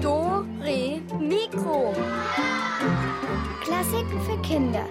Do, 0.00 0.46
Re, 0.60 1.02
Mikro. 1.18 1.92
Klassiken 3.60 4.20
für 4.20 4.40
Kinder. 4.42 4.86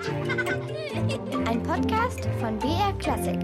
Ein 1.48 1.64
Podcast 1.64 2.28
von 2.42 2.60
BR 2.60 2.92
Klassik. 3.00 3.40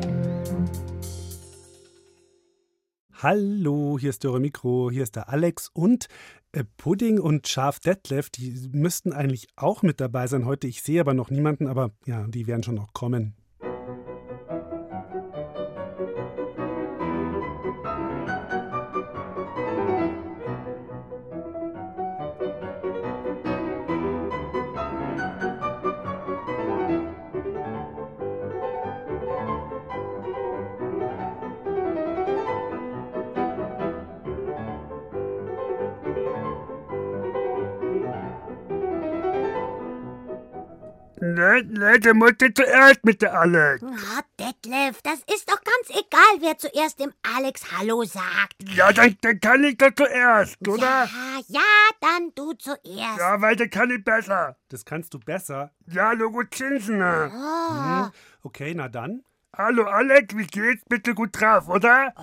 Hallo, 3.13 3.98
hier 4.02 4.10
ist 4.10 4.26
Dörre 4.26 4.42
Mikro, 4.42 4.92
hier 4.92 5.04
ist 5.04 5.16
der 5.16 5.30
Alex 5.30 5.70
und 5.74 6.10
äh, 6.52 6.66
Pudding 6.76 7.22
und 7.22 7.48
Schaf 7.48 7.80
Detlef, 7.80 8.30
die 8.32 8.68
müssten 8.74 9.14
eigentlich 9.14 9.48
auch 9.56 9.82
mit 9.82 10.02
dabei 10.02 10.28
sein 10.28 10.46
heute. 10.46 10.68
Ich 10.68 10.82
sehe 10.82 11.00
aber 11.00 11.14
noch 11.14 11.30
niemanden, 11.30 11.68
aber 11.68 11.92
ja, 12.06 12.28
die 12.28 12.48
werden 12.48 12.64
schon 12.64 12.76
noch 12.76 12.92
kommen. 12.92 13.38
Der 42.05 42.14
musste 42.14 42.54
zuerst 42.54 43.04
mit 43.04 43.22
der 43.22 43.34
Alex. 43.38 43.84
Ah, 43.84 44.22
Detlef, 44.40 45.02
das 45.02 45.20
ist 45.34 45.50
doch 45.50 45.59
ganz 45.63 45.90
egal, 45.90 46.40
wer 46.40 46.58
zuerst 46.58 47.00
dem 47.00 47.12
Alex 47.36 47.63
Hallo 47.76 48.04
sagt. 48.04 48.54
Ja, 48.76 48.94
dann, 48.94 49.18
dann 49.22 49.40
kann 49.40 49.63
ich 49.63 49.77
doch 49.77 49.90
zuerst, 49.96 50.68
oder? 50.68 50.84
Ja, 50.84 51.10
ja, 51.48 51.62
dann 52.02 52.32
du 52.35 52.54
zuerst. 52.54 53.18
Ja, 53.20 53.41
weil 53.41 53.55
dann 53.55 53.70
kann 53.71 53.90
ich 53.91 54.04
besser. 54.04 54.55
Das 54.70 54.85
kannst 54.85 55.13
du 55.16 55.20
besser. 55.20 55.71
Ja, 55.88 56.12
Logo 56.12 56.44
Zinsen. 56.44 56.99
ne? 56.99 57.32
Oh, 57.34 57.74
Hm, 58.05 58.12
Okay, 58.44 58.74
na 58.76 58.88
dann. 58.88 59.24
Hallo 59.57 59.85
Alex, 59.85 60.35
wie 60.38 60.46
geht's? 60.46 60.84
Bitte 60.88 61.16
gut 61.16 61.29
drauf, 61.40 61.68
oder? 61.70 62.13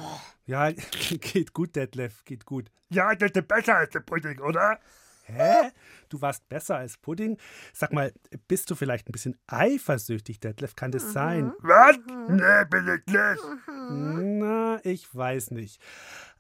Ja, 0.46 0.70
geht 1.32 1.52
gut, 1.52 1.74
Detlef, 1.74 2.24
geht 2.24 2.46
gut. 2.46 2.70
Ja, 2.90 3.14
das 3.16 3.32
ist 3.32 3.48
besser 3.48 3.76
als 3.76 3.90
der 3.90 4.00
Pudding, 4.00 4.38
oder? 4.40 4.78
Hä? 5.24 5.71
Du 6.12 6.20
warst 6.20 6.46
besser 6.50 6.76
als 6.76 6.98
Pudding? 6.98 7.38
Sag 7.72 7.94
mal, 7.94 8.12
bist 8.46 8.70
du 8.70 8.74
vielleicht 8.74 9.08
ein 9.08 9.12
bisschen 9.12 9.38
eifersüchtig, 9.46 10.40
Detlef? 10.40 10.76
Kann 10.76 10.90
das 10.90 11.14
sein? 11.14 11.54
Was? 11.60 11.96
Ne, 12.28 12.66
bin 12.70 12.86
ich 12.86 13.12
nicht. 13.12 13.42
Na, 13.90 14.78
ich 14.84 15.14
weiß 15.14 15.52
nicht. 15.52 15.80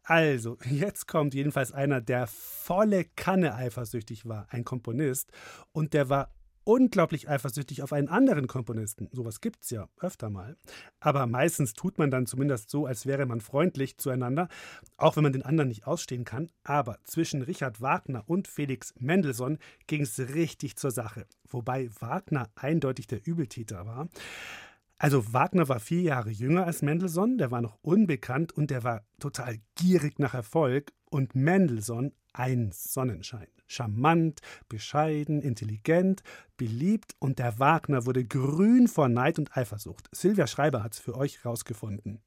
Also, 0.02 0.58
jetzt 0.68 1.08
kommt 1.08 1.32
jedenfalls 1.32 1.72
einer, 1.72 2.02
der 2.02 2.26
volle 2.26 3.06
Kanne 3.16 3.54
eifersüchtig 3.54 4.28
war, 4.28 4.46
ein 4.50 4.64
Komponist, 4.64 5.32
und 5.72 5.94
der 5.94 6.10
war 6.10 6.34
unglaublich 6.64 7.28
eifersüchtig 7.28 7.82
auf 7.82 7.92
einen 7.92 8.08
anderen 8.08 8.46
Komponisten. 8.46 9.08
Sowas 9.12 9.40
gibt's 9.40 9.70
ja 9.70 9.88
öfter 10.00 10.30
mal. 10.30 10.56
Aber 11.00 11.26
meistens 11.26 11.74
tut 11.74 11.98
man 11.98 12.10
dann 12.10 12.26
zumindest 12.26 12.70
so, 12.70 12.86
als 12.86 13.06
wäre 13.06 13.26
man 13.26 13.40
freundlich 13.40 13.98
zueinander, 13.98 14.48
auch 14.96 15.16
wenn 15.16 15.22
man 15.22 15.32
den 15.32 15.42
anderen 15.42 15.68
nicht 15.68 15.86
ausstehen 15.86 16.24
kann. 16.24 16.50
Aber 16.64 16.98
zwischen 17.04 17.42
Richard 17.42 17.80
Wagner 17.80 18.24
und 18.26 18.48
Felix 18.48 18.94
Mendelssohn 18.98 19.58
ging 19.86 20.02
es 20.02 20.18
richtig 20.18 20.76
zur 20.76 20.90
Sache. 20.90 21.26
Wobei 21.48 21.90
Wagner 22.00 22.50
eindeutig 22.54 23.06
der 23.06 23.26
Übeltäter 23.26 23.86
war. 23.86 24.08
Also 24.98 25.32
Wagner 25.32 25.68
war 25.68 25.80
vier 25.80 26.02
Jahre 26.02 26.30
jünger 26.30 26.64
als 26.64 26.80
Mendelssohn, 26.80 27.36
der 27.36 27.50
war 27.50 27.60
noch 27.60 27.76
unbekannt 27.82 28.52
und 28.52 28.70
der 28.70 28.84
war 28.84 29.04
total 29.18 29.58
gierig 29.74 30.20
nach 30.20 30.32
Erfolg 30.32 30.92
und 31.10 31.34
Mendelssohn 31.34 32.12
ein 32.32 32.70
Sonnenschein. 32.72 33.48
Charmant, 33.72 34.40
bescheiden, 34.68 35.42
intelligent, 35.42 36.22
beliebt 36.56 37.14
und 37.18 37.38
der 37.38 37.58
Wagner 37.58 38.06
wurde 38.06 38.24
grün 38.24 38.88
vor 38.88 39.08
Neid 39.08 39.38
und 39.38 39.56
Eifersucht. 39.56 40.08
Silvia 40.12 40.46
Schreiber 40.46 40.82
hat's 40.82 40.98
für 40.98 41.16
euch 41.16 41.44
rausgefunden. 41.44 42.20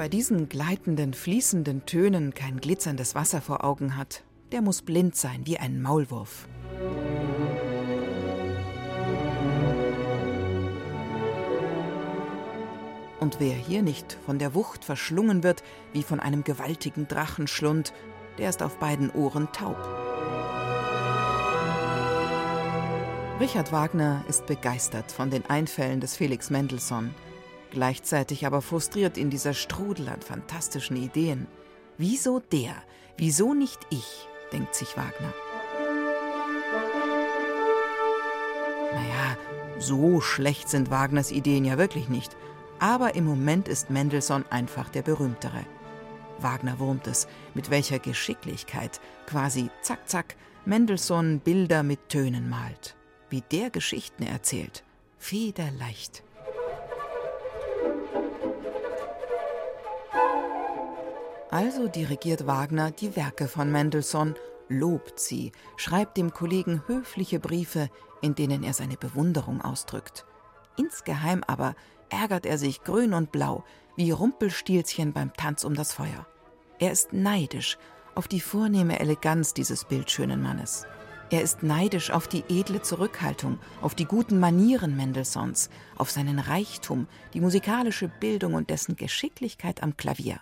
Bei 0.00 0.08
diesen 0.08 0.48
gleitenden, 0.48 1.12
fließenden 1.12 1.84
Tönen 1.84 2.32
kein 2.32 2.58
glitzerndes 2.58 3.14
Wasser 3.14 3.42
vor 3.42 3.62
Augen 3.64 3.98
hat, 3.98 4.24
der 4.50 4.62
muss 4.62 4.80
blind 4.80 5.14
sein 5.14 5.42
wie 5.44 5.58
ein 5.58 5.82
Maulwurf. 5.82 6.48
Und 13.20 13.40
wer 13.40 13.52
hier 13.52 13.82
nicht 13.82 14.16
von 14.24 14.38
der 14.38 14.54
Wucht 14.54 14.86
verschlungen 14.86 15.42
wird 15.42 15.62
wie 15.92 16.02
von 16.02 16.18
einem 16.18 16.44
gewaltigen 16.44 17.06
Drachenschlund, 17.06 17.92
der 18.38 18.48
ist 18.48 18.62
auf 18.62 18.78
beiden 18.78 19.10
Ohren 19.10 19.52
taub. 19.52 19.76
Richard 23.38 23.70
Wagner 23.70 24.24
ist 24.30 24.46
begeistert 24.46 25.12
von 25.12 25.28
den 25.28 25.44
Einfällen 25.44 26.00
des 26.00 26.16
Felix 26.16 26.48
Mendelssohn, 26.48 27.14
gleichzeitig 27.70 28.46
aber 28.46 28.62
frustriert 28.62 29.16
in 29.18 29.30
dieser 29.30 29.54
Strudel 29.54 30.08
an 30.08 30.20
fantastischen 30.20 30.96
Ideen. 30.96 31.46
Wieso 31.98 32.40
der? 32.40 32.74
Wieso 33.16 33.54
nicht 33.54 33.80
ich? 33.90 34.28
denkt 34.52 34.74
sich 34.74 34.96
Wagner. 34.96 35.32
Naja, 38.92 39.36
so 39.78 40.20
schlecht 40.20 40.68
sind 40.68 40.90
Wagners 40.90 41.30
Ideen 41.30 41.64
ja 41.64 41.78
wirklich 41.78 42.08
nicht. 42.08 42.36
Aber 42.78 43.14
im 43.14 43.26
Moment 43.26 43.68
ist 43.68 43.90
Mendelssohn 43.90 44.44
einfach 44.50 44.88
der 44.88 45.02
berühmtere. 45.02 45.64
Wagner 46.38 46.78
wurmt 46.78 47.06
es, 47.06 47.28
mit 47.54 47.70
welcher 47.70 47.98
Geschicklichkeit, 47.98 49.00
quasi 49.26 49.70
zack 49.82 50.08
zack, 50.08 50.36
Mendelssohn 50.64 51.40
Bilder 51.40 51.82
mit 51.82 52.08
Tönen 52.08 52.48
malt. 52.48 52.96
Wie 53.28 53.42
der 53.42 53.70
Geschichten 53.70 54.22
erzählt. 54.22 54.82
Federleicht. 55.18 56.22
Also 61.50 61.88
dirigiert 61.88 62.46
Wagner 62.46 62.92
die 62.92 63.16
Werke 63.16 63.48
von 63.48 63.72
Mendelssohn, 63.72 64.36
lobt 64.68 65.18
sie, 65.18 65.50
schreibt 65.76 66.16
dem 66.16 66.32
Kollegen 66.32 66.82
höfliche 66.86 67.40
Briefe, 67.40 67.90
in 68.22 68.36
denen 68.36 68.62
er 68.62 68.72
seine 68.72 68.96
Bewunderung 68.96 69.60
ausdrückt. 69.60 70.26
Insgeheim 70.76 71.42
aber 71.46 71.74
ärgert 72.08 72.46
er 72.46 72.56
sich 72.56 72.84
grün 72.84 73.14
und 73.14 73.32
blau, 73.32 73.64
wie 73.96 74.12
Rumpelstilzchen 74.12 75.12
beim 75.12 75.32
Tanz 75.32 75.64
um 75.64 75.74
das 75.74 75.92
Feuer. 75.92 76.26
Er 76.78 76.92
ist 76.92 77.12
neidisch 77.12 77.78
auf 78.14 78.28
die 78.28 78.40
vornehme 78.40 79.00
Eleganz 79.00 79.52
dieses 79.52 79.84
bildschönen 79.84 80.40
Mannes. 80.40 80.86
Er 81.30 81.42
ist 81.42 81.62
neidisch 81.62 82.10
auf 82.10 82.28
die 82.28 82.44
edle 82.48 82.82
Zurückhaltung, 82.82 83.58
auf 83.82 83.94
die 83.94 84.04
guten 84.04 84.40
Manieren 84.40 84.96
Mendelssohns, 84.96 85.68
auf 85.96 86.10
seinen 86.10 86.38
Reichtum, 86.38 87.06
die 87.34 87.40
musikalische 87.40 88.08
Bildung 88.08 88.54
und 88.54 88.70
dessen 88.70 88.96
Geschicklichkeit 88.96 89.82
am 89.82 89.96
Klavier. 89.96 90.40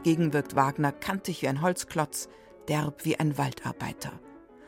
Dagegen 0.00 0.32
wirkt 0.32 0.56
Wagner 0.56 0.92
kantig 0.92 1.42
wie 1.42 1.48
ein 1.48 1.60
Holzklotz, 1.60 2.30
derb 2.68 3.04
wie 3.04 3.20
ein 3.20 3.36
Waldarbeiter. 3.36 4.12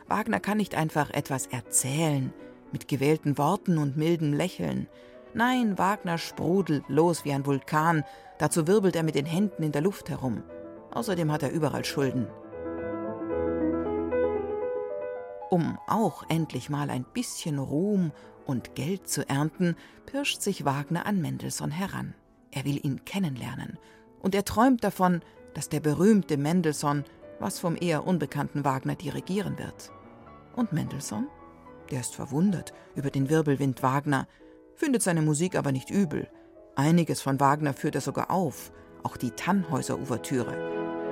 Wagner 0.07 0.39
kann 0.39 0.57
nicht 0.57 0.75
einfach 0.75 1.09
etwas 1.09 1.47
erzählen, 1.47 2.31
mit 2.71 2.87
gewählten 2.87 3.39
Worten 3.39 3.79
und 3.79 3.97
mildem 3.97 4.31
Lächeln. 4.31 4.87
Nein, 5.33 5.79
Wagner 5.79 6.19
sprudelt 6.19 6.83
los 6.87 7.25
wie 7.25 7.33
ein 7.33 7.47
Vulkan, 7.47 8.03
dazu 8.37 8.67
wirbelt 8.67 8.95
er 8.95 9.01
mit 9.01 9.15
den 9.15 9.25
Händen 9.25 9.63
in 9.63 9.71
der 9.71 9.81
Luft 9.81 10.11
herum. 10.11 10.43
Außerdem 10.91 11.31
hat 11.31 11.41
er 11.41 11.51
überall 11.51 11.83
Schulden. 11.83 12.27
Um 15.49 15.79
auch 15.87 16.29
endlich 16.29 16.69
mal 16.69 16.91
ein 16.91 17.05
bisschen 17.11 17.57
Ruhm 17.57 18.11
und 18.45 18.75
Geld 18.75 19.09
zu 19.09 19.27
ernten, 19.27 19.77
pirscht 20.05 20.43
sich 20.43 20.63
Wagner 20.63 21.07
an 21.07 21.23
Mendelssohn 21.23 21.71
heran. 21.71 22.13
Er 22.51 22.65
will 22.65 22.79
ihn 22.85 23.03
kennenlernen. 23.03 23.79
Und 24.23 24.33
er 24.33 24.45
träumt 24.45 24.83
davon, 24.83 25.21
dass 25.53 25.69
der 25.69 25.81
berühmte 25.81 26.37
Mendelssohn 26.37 27.03
was 27.39 27.59
vom 27.59 27.75
eher 27.79 28.07
unbekannten 28.07 28.63
Wagner 28.63 28.95
dirigieren 28.95 29.59
wird. 29.59 29.91
Und 30.55 30.71
Mendelssohn? 30.71 31.27
Der 31.91 31.99
ist 31.99 32.15
verwundert 32.15 32.73
über 32.95 33.11
den 33.11 33.29
Wirbelwind 33.29 33.83
Wagner, 33.83 34.27
findet 34.75 35.03
seine 35.03 35.21
Musik 35.21 35.55
aber 35.55 35.71
nicht 35.71 35.89
übel. 35.89 36.27
Einiges 36.75 37.21
von 37.21 37.39
Wagner 37.39 37.73
führt 37.73 37.95
er 37.95 38.01
sogar 38.01 38.31
auf, 38.31 38.71
auch 39.03 39.17
die 39.17 39.31
Tannhäuser-Ouvertüre. 39.31 41.02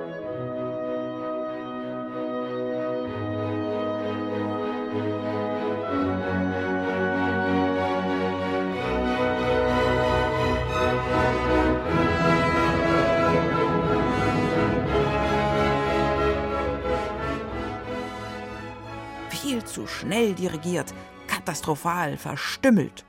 Zu 19.72 19.86
schnell 19.86 20.34
dirigiert, 20.34 20.92
katastrophal, 21.26 22.16
verstümmelt, 22.18 23.04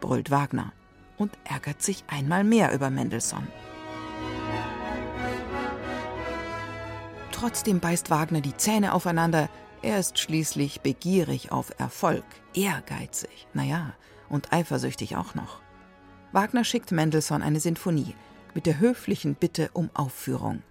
brüllt 0.00 0.30
Wagner 0.30 0.72
und 1.18 1.32
ärgert 1.44 1.82
sich 1.82 2.04
einmal 2.08 2.42
mehr 2.42 2.72
über 2.72 2.90
Mendelssohn. 2.90 3.46
Trotzdem 7.32 7.80
beißt 7.80 8.10
Wagner 8.10 8.40
die 8.40 8.56
Zähne 8.56 8.94
aufeinander. 8.94 9.50
Er 9.82 9.98
ist 9.98 10.18
schließlich 10.18 10.80
begierig 10.80 11.52
auf 11.52 11.70
Erfolg, 11.78 12.24
ehrgeizig, 12.54 13.46
naja, 13.52 13.92
und 14.30 14.52
eifersüchtig 14.54 15.16
auch 15.16 15.34
noch. 15.34 15.60
Wagner 16.32 16.64
schickt 16.64 16.92
Mendelssohn 16.92 17.42
eine 17.42 17.60
Sinfonie 17.60 18.14
mit 18.54 18.64
der 18.64 18.80
höflichen 18.80 19.34
Bitte 19.34 19.68
um 19.74 19.90
Aufführung. 19.92 20.62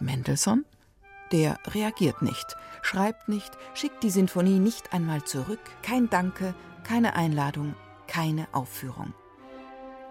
Mendelssohn? 0.00 0.64
Der 1.32 1.58
reagiert 1.66 2.22
nicht, 2.22 2.56
schreibt 2.82 3.28
nicht, 3.28 3.50
schickt 3.74 4.02
die 4.02 4.10
Sinfonie 4.10 4.58
nicht 4.58 4.92
einmal 4.92 5.24
zurück, 5.24 5.60
kein 5.82 6.08
Danke, 6.08 6.54
keine 6.84 7.16
Einladung, 7.16 7.74
keine 8.06 8.46
Aufführung. 8.52 9.12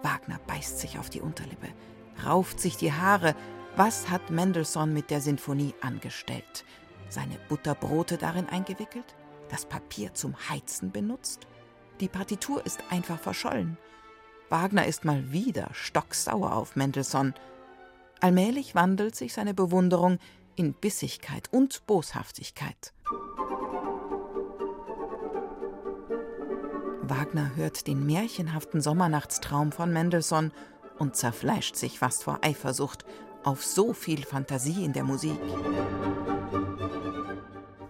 Wagner 0.03 0.39
beißt 0.45 0.79
sich 0.79 0.99
auf 0.99 1.09
die 1.09 1.21
Unterlippe, 1.21 1.69
rauft 2.25 2.59
sich 2.59 2.77
die 2.77 2.93
Haare. 2.93 3.35
Was 3.75 4.09
hat 4.09 4.29
Mendelssohn 4.29 4.93
mit 4.93 5.09
der 5.09 5.21
Sinfonie 5.21 5.73
angestellt? 5.81 6.65
Seine 7.09 7.37
Butterbrote 7.49 8.17
darin 8.17 8.49
eingewickelt? 8.49 9.15
Das 9.49 9.65
Papier 9.65 10.13
zum 10.13 10.35
Heizen 10.49 10.91
benutzt? 10.91 11.47
Die 12.01 12.09
Partitur 12.09 12.65
ist 12.65 12.83
einfach 12.89 13.19
verschollen. 13.19 13.77
Wagner 14.49 14.85
ist 14.85 15.05
mal 15.05 15.31
wieder 15.31 15.69
stocksauer 15.73 16.53
auf 16.53 16.75
Mendelssohn 16.75 17.33
Allmählich 18.25 18.73
wandelt 18.73 19.15
sich 19.15 19.33
seine 19.33 19.53
Bewunderung 19.53 20.17
in 20.55 20.73
Bissigkeit 20.73 21.47
und 21.51 21.85
Boshaftigkeit. 21.85 22.91
Wagner 27.03 27.55
hört 27.55 27.85
den 27.85 28.03
märchenhaften 28.03 28.81
Sommernachtstraum 28.81 29.71
von 29.71 29.93
Mendelssohn 29.93 30.51
und 30.97 31.15
zerfleischt 31.15 31.75
sich 31.75 31.99
fast 31.99 32.23
vor 32.23 32.39
Eifersucht 32.41 33.05
auf 33.43 33.63
so 33.63 33.93
viel 33.93 34.25
Fantasie 34.25 34.83
in 34.83 34.93
der 34.93 35.03
Musik. 35.03 35.39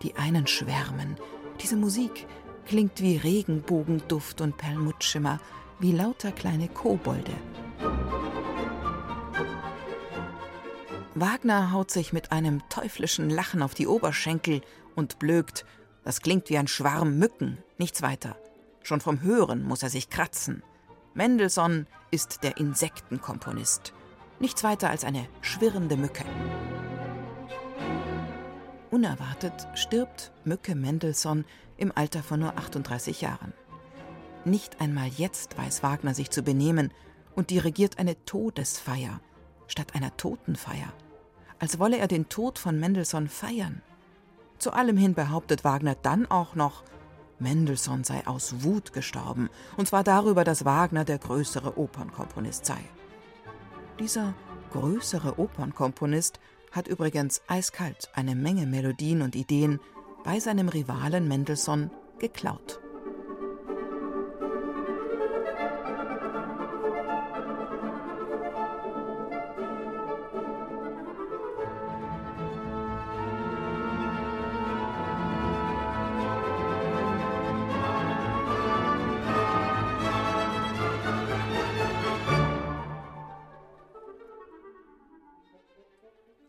Die 0.01 0.17
einen 0.17 0.47
schwärmen. 0.47 1.15
Diese 1.61 1.77
Musik 1.77 2.27
klingt 2.65 2.99
wie 2.99 3.15
Regenbogenduft 3.15 4.41
und 4.41 4.57
Perlmuttschimmer, 4.57 5.39
wie 5.79 5.93
lauter 5.93 6.33
kleine 6.33 6.67
Kobolde. 6.67 7.31
Wagner 11.17 11.71
haut 11.71 11.91
sich 11.91 12.11
mit 12.11 12.33
einem 12.33 12.61
teuflischen 12.67 13.29
Lachen 13.29 13.61
auf 13.61 13.73
die 13.73 13.87
Oberschenkel 13.87 14.59
und 14.95 15.17
blökt. 15.17 15.65
Das 16.03 16.19
klingt 16.19 16.49
wie 16.49 16.57
ein 16.57 16.67
Schwarm 16.67 17.17
Mücken, 17.17 17.57
nichts 17.77 18.01
weiter. 18.01 18.35
Schon 18.83 18.99
vom 18.99 19.21
Hören 19.21 19.63
muss 19.63 19.81
er 19.81 19.89
sich 19.89 20.09
kratzen. 20.09 20.61
Mendelssohn 21.13 21.87
ist 22.11 22.43
der 22.43 22.57
Insektenkomponist. 22.57 23.93
Nichts 24.41 24.65
weiter 24.65 24.89
als 24.89 25.05
eine 25.05 25.25
schwirrende 25.39 25.95
Mücke. 25.95 26.25
Unerwartet 28.91 29.69
stirbt 29.73 30.33
Mücke 30.43 30.75
Mendelssohn 30.75 31.45
im 31.77 31.93
Alter 31.95 32.23
von 32.23 32.41
nur 32.41 32.57
38 32.57 33.21
Jahren. 33.21 33.53
Nicht 34.43 34.81
einmal 34.81 35.07
jetzt 35.07 35.57
weiß 35.57 35.81
Wagner 35.81 36.13
sich 36.13 36.29
zu 36.29 36.43
benehmen 36.43 36.91
und 37.35 37.51
dirigiert 37.51 37.99
eine 37.99 38.21
Todesfeier 38.25 39.21
statt 39.67 39.95
einer 39.95 40.15
Totenfeier 40.17 40.93
als 41.59 41.79
wolle 41.79 41.97
er 41.97 42.07
den 42.07 42.29
Tod 42.29 42.59
von 42.59 42.79
Mendelssohn 42.79 43.27
feiern. 43.27 43.81
Zu 44.59 44.71
allem 44.71 44.97
hin 44.97 45.13
behauptet 45.13 45.63
Wagner 45.63 45.95
dann 46.01 46.25
auch 46.29 46.55
noch, 46.55 46.83
Mendelssohn 47.39 48.03
sei 48.03 48.25
aus 48.25 48.63
Wut 48.63 48.93
gestorben, 48.93 49.49
und 49.77 49.87
zwar 49.87 50.03
darüber, 50.03 50.43
dass 50.43 50.65
Wagner 50.65 51.03
der 51.03 51.17
größere 51.17 51.77
Opernkomponist 51.77 52.65
sei. 52.65 52.79
Dieser 53.99 54.33
größere 54.71 55.39
Opernkomponist 55.39 56.39
hat 56.71 56.87
übrigens 56.87 57.41
eiskalt 57.47 58.09
eine 58.13 58.35
Menge 58.35 58.65
Melodien 58.65 59.21
und 59.21 59.35
Ideen 59.35 59.79
bei 60.23 60.39
seinem 60.39 60.69
Rivalen 60.69 61.27
Mendelssohn 61.27 61.91
geklaut. 62.19 62.79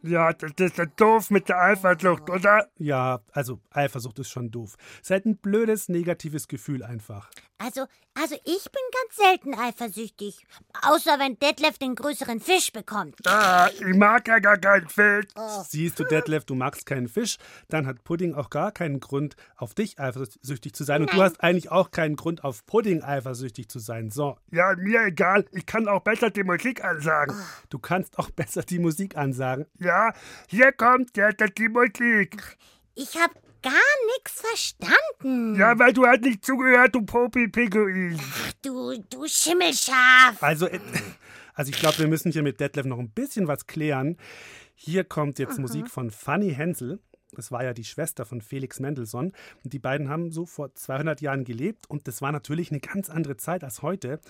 Ja, 0.07 0.33
das 0.33 0.53
ist 0.59 0.79
ja 0.79 0.87
doof 0.87 1.31
mit 1.31 1.49
der 1.49 1.61
Eifersucht, 1.61 2.31
oder? 2.31 2.69
Ja, 2.79 3.21
also 3.33 3.61
Eifersucht 3.71 4.19
ist 4.19 4.31
schon 4.31 4.51
doof. 4.51 4.77
Es 4.97 5.03
ist 5.03 5.11
halt 5.11 5.27
ein 5.27 5.37
blödes, 5.37 5.89
negatives 5.89 6.49
Gefühl 6.49 6.83
einfach. 6.83 7.31
Also, 7.59 7.87
also 8.15 8.35
ich 8.45 8.65
bin 8.65 8.83
ganz 8.93 9.17
selten 9.17 9.55
eifersüchtig. 9.55 10.47
Außer 10.83 11.19
wenn 11.19 11.39
Detlef 11.39 11.79
den 11.79 11.95
größeren 11.95 12.39
Fisch 12.39 12.71
bekommt. 12.71 13.17
Ah, 13.27 13.71
ich 13.73 13.97
mag 13.97 14.29
ja 14.29 14.39
gar 14.41 14.59
keinen 14.59 14.89
Fisch. 14.89 15.25
Oh. 15.37 15.63
Siehst 15.67 15.99
du, 15.99 16.05
Detlef, 16.05 16.45
du 16.45 16.55
magst 16.55 16.85
keinen 16.85 17.09
Fisch, 17.09 17.39
dann 17.69 17.87
hat 17.87 18.05
Pudding 18.05 18.35
auch 18.35 18.51
gar 18.51 18.73
keinen 18.73 19.01
Grund, 19.01 19.37
auf 19.57 19.73
dich 19.73 19.99
eifersüchtig 19.99 20.75
zu 20.75 20.85
sein. 20.85 21.01
Und 21.01 21.15
du 21.15 21.23
hast 21.23 21.43
eigentlich 21.43 21.71
auch 21.71 21.91
keinen 21.91 22.17
Grund, 22.17 22.45
auf 22.45 22.67
Pudding 22.67 23.03
eifersüchtig 23.03 23.71
zu 23.71 23.79
sein. 23.79 24.11
So, 24.11 24.37
Ja, 24.51 24.75
mir 24.77 25.07
egal. 25.07 25.47
Ich 25.53 25.65
kann 25.65 25.89
auch 25.89 26.03
besser 26.03 26.29
die 26.29 26.45
Musik 26.45 26.85
ansagen. 26.85 27.35
du 27.71 27.79
kannst 27.79 28.19
auch 28.19 28.31
besser 28.37 28.63
die 28.63 28.79
Musik 28.79 29.17
ansagen. 29.17 29.65
Ja, 29.79 29.96
hier 30.49 30.73
kommt 30.73 31.17
jetzt 31.17 31.43
die 31.59 31.69
Musik. 31.69 32.57
Ich 32.95 33.17
hab 33.17 33.33
gar 33.63 33.73
nichts 34.15 34.41
verstanden. 34.41 35.57
Ja, 35.57 35.79
weil 35.79 35.93
du 35.93 36.07
hast 36.07 36.23
nicht 36.23 36.45
zugehört, 36.45 36.95
du 36.95 37.03
Popelpinguin. 37.03 38.19
Ach, 38.21 38.53
du, 38.63 39.03
du 39.11 39.27
Schimmelschaf. 39.27 40.41
Also, 40.41 40.67
äh, 40.67 40.79
also 41.55 41.71
ich 41.71 41.79
glaube, 41.79 41.99
wir 41.99 42.09
müssen 42.09 42.33
hier 42.33 42.43
mit 42.43 42.61
Detlef 42.61 42.87
noch 42.87 42.99
ein 42.99 43.11
bisschen 43.11 43.49
was 43.49 43.67
klären. 43.67 44.17
Hier 44.75 45.05
kommt 45.05 45.39
jetzt 45.39 45.59
Musik 45.59 45.89
von 45.89 46.11
Fanny 46.11 46.55
Hensel. 46.55 47.01
Das 47.33 47.51
war 47.51 47.65
ja 47.65 47.75
die 47.75 47.85
Schwester 47.85 48.25
von 48.25 48.41
Felix 48.41 48.79
Mendelssohn. 48.79 49.33
Und 49.65 49.73
die 49.73 49.79
beiden 49.79 50.09
haben 50.09 50.31
so 50.31 50.47
vor 50.47 50.75
200 50.75 51.21
Jahren 51.21 51.45
gelebt. 51.45 51.89
Und 51.89 52.07
das 52.09 52.23
war 52.23 52.33
natürlich 52.33 52.71
eine 52.71 52.81
ganz 52.81 53.11
andere 53.11 53.37
Zeit 53.37 53.65
als 53.65 53.83
heute. 53.83 54.21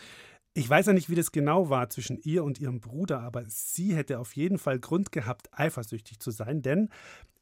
Ich 0.56 0.70
weiß 0.70 0.86
ja 0.86 0.94
nicht, 0.94 1.10
wie 1.10 1.14
das 1.14 1.32
genau 1.32 1.68
war 1.68 1.90
zwischen 1.90 2.18
ihr 2.22 2.42
und 2.42 2.58
ihrem 2.58 2.80
Bruder, 2.80 3.20
aber 3.20 3.44
sie 3.46 3.94
hätte 3.94 4.18
auf 4.18 4.34
jeden 4.36 4.56
Fall 4.56 4.78
Grund 4.78 5.12
gehabt, 5.12 5.50
eifersüchtig 5.52 6.18
zu 6.18 6.30
sein, 6.30 6.62
denn 6.62 6.88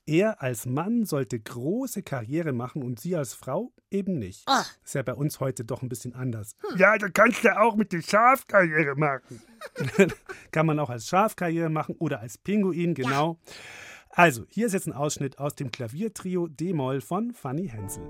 er 0.04 0.42
als 0.42 0.66
Mann 0.66 1.04
sollte 1.04 1.38
große 1.38 2.02
Karriere 2.02 2.52
machen 2.52 2.82
und 2.82 2.98
sie 2.98 3.14
als 3.14 3.32
Frau 3.32 3.72
eben 3.88 4.18
nicht. 4.18 4.42
Oh. 4.48 4.62
Ist 4.84 4.96
ja 4.96 5.02
bei 5.02 5.14
uns 5.14 5.38
heute 5.38 5.64
doch 5.64 5.80
ein 5.80 5.88
bisschen 5.88 6.16
anders. 6.16 6.56
Ja, 6.76 6.98
du 6.98 7.08
kannst 7.08 7.44
ja 7.44 7.60
auch 7.60 7.76
mit 7.76 7.92
der 7.92 8.02
Schafkarriere 8.02 8.96
machen. 8.96 9.40
Kann 10.50 10.66
man 10.66 10.80
auch 10.80 10.90
als 10.90 11.06
Schafkarriere 11.06 11.70
machen 11.70 11.94
oder 12.00 12.18
als 12.18 12.36
Pinguin, 12.36 12.94
genau. 12.94 13.38
Also, 14.10 14.44
hier 14.48 14.66
ist 14.66 14.72
jetzt 14.72 14.88
ein 14.88 14.92
Ausschnitt 14.92 15.38
aus 15.38 15.54
dem 15.54 15.70
Klaviertrio 15.70 16.48
D-Moll 16.48 17.00
von 17.00 17.32
Fanny 17.32 17.68
Hensel. 17.68 18.02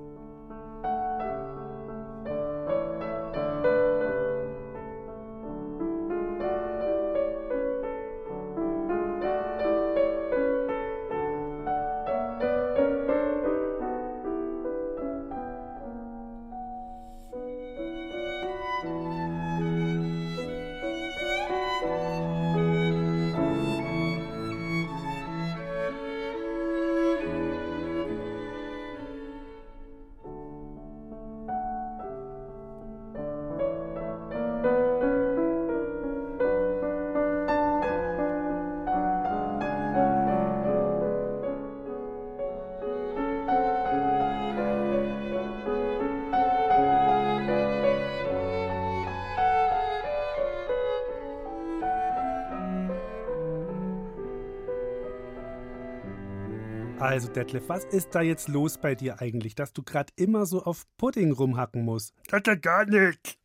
Also, 57.15 57.29
Detlef, 57.29 57.69
was 57.69 57.85
ist 57.85 58.17
da 58.17 58.23
jetzt 58.23 58.49
los 58.49 58.77
bei 58.77 58.97
dir 58.97 59.21
eigentlich, 59.21 59.55
dass 59.55 59.73
du 59.73 59.85
gerade 59.85 60.13
immer 60.17 60.47
so 60.47 60.65
auf 60.65 60.85
Pudding 60.97 61.31
rumhacken 61.31 61.85
musst? 61.85 62.13
Das 62.29 62.41
ist 62.41 62.49
ja 62.49 62.57
gar 62.57 62.87
nicht. 62.87 63.39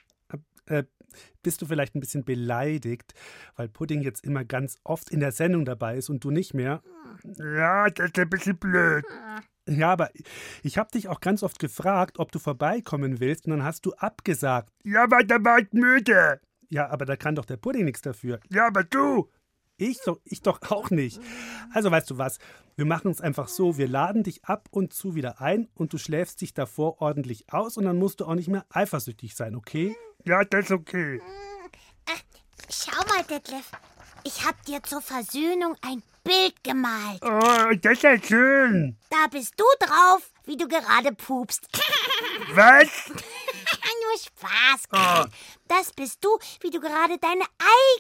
Äh, 0.66 0.86
bist 1.44 1.62
du 1.62 1.68
vielleicht 1.68 1.94
ein 1.94 2.00
bisschen 2.00 2.26
beleidigt, 2.26 3.14
weil 3.58 3.70
Pudding 3.70 4.02
jetzt 4.02 4.26
immer 4.26 4.44
ganz 4.44 4.80
oft 4.84 5.12
in 5.12 5.20
der 5.20 5.32
Sendung 5.32 5.66
dabei 5.66 5.98
ist 5.98 6.10
und 6.10 6.24
du 6.24 6.32
nicht 6.32 6.56
mehr? 6.56 6.82
Ja, 7.38 7.88
das 7.92 8.08
ist 8.08 8.18
ein 8.18 8.32
bisschen 8.32 8.58
blöd. 8.58 9.06
Ja, 9.68 9.92
aber 9.92 10.10
ich 10.64 10.80
habe 10.80 10.90
dich 10.90 11.08
auch 11.08 11.22
ganz 11.22 11.44
oft 11.44 11.60
gefragt, 11.60 12.18
ob 12.18 12.32
du 12.32 12.40
vorbeikommen 12.40 13.20
willst 13.20 13.46
und 13.46 13.52
dann 13.52 13.64
hast 13.64 13.86
du 13.86 13.94
abgesagt. 13.94 14.74
Ja, 14.84 15.04
aber 15.04 15.24
da 15.24 15.36
war 15.44 15.60
ich 15.60 15.72
müde. 15.74 16.42
Ja, 16.70 16.90
aber 16.90 17.06
da 17.06 17.16
kann 17.16 17.36
doch 17.36 17.46
der 17.46 17.58
Pudding 17.58 17.86
nichts 17.86 18.02
dafür. 18.02 18.40
Ja, 18.50 18.66
aber 18.66 18.84
du. 18.84 19.30
Ich 19.80 20.02
doch, 20.06 20.20
ich 20.26 20.42
doch 20.42 20.62
auch 20.70 20.90
nicht. 20.90 21.20
Also 21.74 21.90
weißt 21.90 22.10
du 22.12 22.18
was, 22.18 22.38
wir 22.76 22.86
machen 22.86 23.12
es 23.12 23.22
einfach 23.22 23.48
so, 23.48 23.78
wir 23.78 23.88
laden 23.88 24.24
dich 24.24 24.46
ab 24.46 24.68
und 24.72 24.94
zu 24.94 25.16
wieder 25.16 25.42
ein 25.42 25.70
und 25.74 25.94
du 25.94 25.98
schläfst 25.98 26.42
dich 26.42 26.54
davor 26.54 27.02
ordentlich 27.02 27.52
aus 27.52 27.78
und 27.78 27.86
dann 27.86 27.98
musst 27.98 28.20
du 28.20 28.26
auch 28.26 28.36
nicht 28.36 28.50
mehr 28.50 28.66
eifersüchtig 28.70 29.36
sein, 29.36 29.56
okay? 29.56 29.96
Ja, 30.26 30.44
das 30.44 30.66
ist 30.66 30.72
okay. 30.72 31.22
Schau 32.70 32.98
mal, 33.08 33.24
Detlef. 33.24 33.72
Ich 34.24 34.46
hab 34.46 34.64
dir 34.66 34.84
zur 34.84 35.02
Versöhnung 35.02 35.76
ein 35.82 36.04
Bild 36.24 36.64
gemalt. 36.64 37.20
Oh, 37.24 37.74
das 37.82 37.94
ist 37.94 38.04
ja 38.04 38.22
schön. 38.22 38.98
Da 39.10 39.28
bist 39.32 39.54
du 39.58 39.64
drauf, 39.80 40.32
wie 40.46 40.56
du 40.56 40.68
gerade 40.68 41.14
pupst. 41.14 41.68
Was? 42.54 43.12
Nur 44.10 44.18
Spaß. 44.18 45.30
Das 45.68 45.92
bist 45.94 46.24
du, 46.24 46.30
wie 46.62 46.72
du 46.72 46.80
gerade 46.80 47.18
deine 47.20 47.46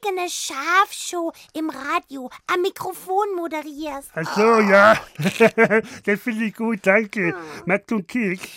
eigene 0.01 0.28
Schafshow 0.30 1.32
im 1.54 1.70
Radio 1.70 2.32
am 2.51 2.62
Mikrofon 2.62 3.36
moderierst. 3.36 4.10
Ach 4.16 4.36
so, 4.36 4.60
ja. 4.60 4.98
das 6.06 6.20
finde 6.20 6.46
ich 6.46 6.56
gut, 6.56 6.80
danke. 6.84 7.36
Magst 7.66 7.92
du 7.92 7.96
einen 7.96 8.08
Keks? 8.08 8.50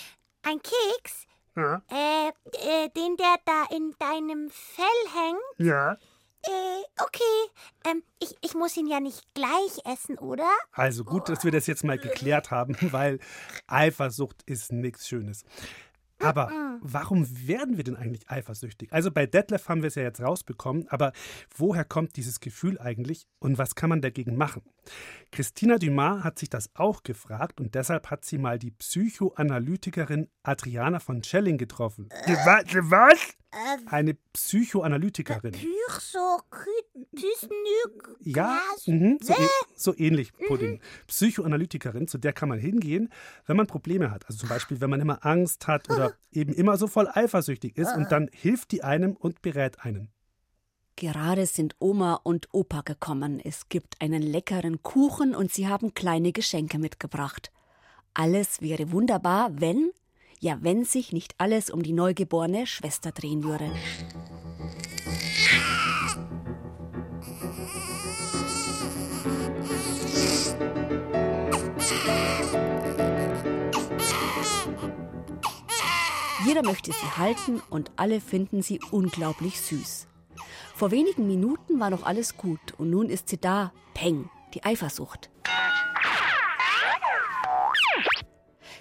Ein 0.43 0.59
Keks? 0.61 1.27
Ja. 1.55 1.81
Äh, 1.91 2.29
äh, 2.29 2.89
den, 2.89 3.17
der 3.17 3.35
da 3.45 3.65
in 3.75 3.93
deinem 3.99 4.49
Fell 4.49 4.85
hängt? 5.13 5.59
Ja. 5.59 5.93
Äh, 6.45 7.03
okay. 7.03 7.21
Ähm, 7.85 8.03
ich, 8.19 8.35
ich 8.41 8.55
muss 8.55 8.75
ihn 8.75 8.87
ja 8.87 8.99
nicht 8.99 9.21
gleich 9.35 9.85
essen, 9.85 10.17
oder? 10.17 10.49
Also 10.71 11.03
gut, 11.03 11.29
dass 11.29 11.43
wir 11.43 11.51
das 11.51 11.67
jetzt 11.67 11.83
mal 11.83 11.99
geklärt 11.99 12.49
haben, 12.49 12.75
weil 12.91 13.19
Eifersucht 13.67 14.41
ist 14.47 14.71
nichts 14.71 15.07
Schönes. 15.07 15.45
Aber 16.23 16.79
warum 16.81 17.27
werden 17.47 17.77
wir 17.77 17.83
denn 17.83 17.95
eigentlich 17.95 18.29
eifersüchtig? 18.29 18.91
Also 18.91 19.11
bei 19.11 19.25
Detlef 19.25 19.69
haben 19.69 19.81
wir 19.81 19.87
es 19.87 19.95
ja 19.95 20.03
jetzt 20.03 20.21
rausbekommen, 20.21 20.87
aber 20.89 21.13
woher 21.55 21.85
kommt 21.85 22.15
dieses 22.15 22.39
Gefühl 22.39 22.79
eigentlich 22.79 23.27
und 23.39 23.57
was 23.57 23.75
kann 23.75 23.89
man 23.89 24.01
dagegen 24.01 24.35
machen? 24.35 24.61
Christina 25.33 25.77
Dumas 25.79 26.23
hat 26.23 26.37
sich 26.37 26.49
das 26.49 26.69
auch 26.75 27.01
gefragt 27.03 27.59
und 27.59 27.73
deshalb 27.75 28.11
hat 28.11 28.23
sie 28.23 28.37
mal 28.37 28.59
die 28.59 28.69
Psychoanalytikerin 28.71 30.29
Adriana 30.43 30.99
von 30.99 31.23
Schelling 31.23 31.57
getroffen. 31.57 32.07
Die 32.27 32.33
Was? 32.33 32.65
Was? 32.91 33.19
Eine 33.87 34.15
Psychoanalytikerin. 34.33 35.53
Ja, 38.21 38.59
mhm, 38.87 39.17
so, 39.21 39.33
ä- 39.33 39.49
so 39.75 39.95
ähnlich, 39.97 40.33
Pudding. 40.33 40.79
Psychoanalytikerin, 41.07 42.07
zu 42.07 42.17
der 42.17 42.33
kann 42.33 42.49
man 42.49 42.59
hingehen, 42.59 43.09
wenn 43.45 43.57
man 43.57 43.67
Probleme 43.67 44.11
hat. 44.11 44.25
Also 44.27 44.39
zum 44.39 44.49
Beispiel, 44.49 44.81
wenn 44.81 44.89
man 44.89 45.01
immer 45.01 45.25
Angst 45.25 45.67
hat 45.67 45.89
oder 45.89 46.13
eben 46.31 46.53
immer 46.53 46.77
so 46.77 46.87
voll 46.87 47.07
eifersüchtig 47.11 47.77
ist 47.77 47.95
und 47.95 48.11
dann 48.11 48.29
hilft 48.33 48.71
die 48.71 48.83
einem 48.83 49.15
und 49.15 49.41
berät 49.41 49.79
einen. 49.81 50.09
Gerade 50.95 51.47
sind 51.47 51.75
Oma 51.79 52.19
und 52.23 52.49
Opa 52.51 52.81
gekommen. 52.81 53.41
Es 53.43 53.67
gibt 53.67 53.99
einen 53.99 54.21
leckeren 54.21 54.83
Kuchen 54.83 55.35
und 55.35 55.51
sie 55.51 55.67
haben 55.67 55.95
kleine 55.95 56.31
Geschenke 56.31 56.77
mitgebracht. 56.77 57.51
Alles 58.13 58.61
wäre 58.61 58.91
wunderbar, 58.91 59.49
wenn, 59.59 59.91
ja, 60.39 60.59
wenn 60.61 60.85
sich 60.85 61.11
nicht 61.11 61.33
alles 61.39 61.71
um 61.71 61.81
die 61.81 61.93
neugeborene 61.93 62.67
Schwester 62.67 63.11
drehen 63.11 63.43
würde. 63.43 63.71
Jeder 76.45 76.61
möchte 76.61 76.91
sie 76.91 77.17
halten 77.17 77.61
und 77.71 77.91
alle 77.95 78.21
finden 78.21 78.61
sie 78.61 78.79
unglaublich 78.91 79.59
süß. 79.59 80.07
Vor 80.73 80.89
wenigen 80.89 81.27
Minuten 81.27 81.79
war 81.79 81.91
noch 81.91 82.03
alles 82.03 82.35
gut 82.35 82.73
und 82.77 82.89
nun 82.89 83.09
ist 83.09 83.29
sie 83.29 83.37
da, 83.37 83.71
Peng, 83.93 84.29
die 84.53 84.63
Eifersucht. 84.63 85.29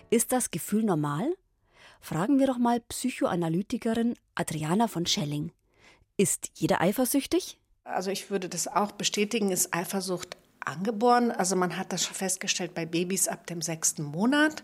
Ist 0.09 0.33
das 0.33 0.51
Gefühl 0.51 0.85
normal? 0.85 1.35
Fragen 2.01 2.39
wir 2.39 2.47
doch 2.47 2.59
mal 2.59 2.81
Psychoanalytikerin 2.81 4.15
Adriana 4.35 4.89
von 4.89 5.07
Schelling. 5.07 5.53
Ist 6.17 6.51
jeder 6.55 6.81
eifersüchtig? 6.81 7.59
Also 7.85 8.11
ich 8.11 8.31
würde 8.31 8.49
das 8.49 8.69
auch 8.69 8.93
bestätigen, 8.93 9.51
ist 9.51 9.75
Eifersucht 9.75 10.37
angeboren. 10.61 11.31
Also 11.31 11.57
man 11.57 11.77
hat 11.77 11.93
das 11.93 12.05
schon 12.05 12.15
festgestellt 12.15 12.75
bei 12.75 12.87
Babys 12.87 13.29
ab 13.29 13.47
dem 13.47 13.61
sechsten 13.61 14.03
Monat. 14.03 14.63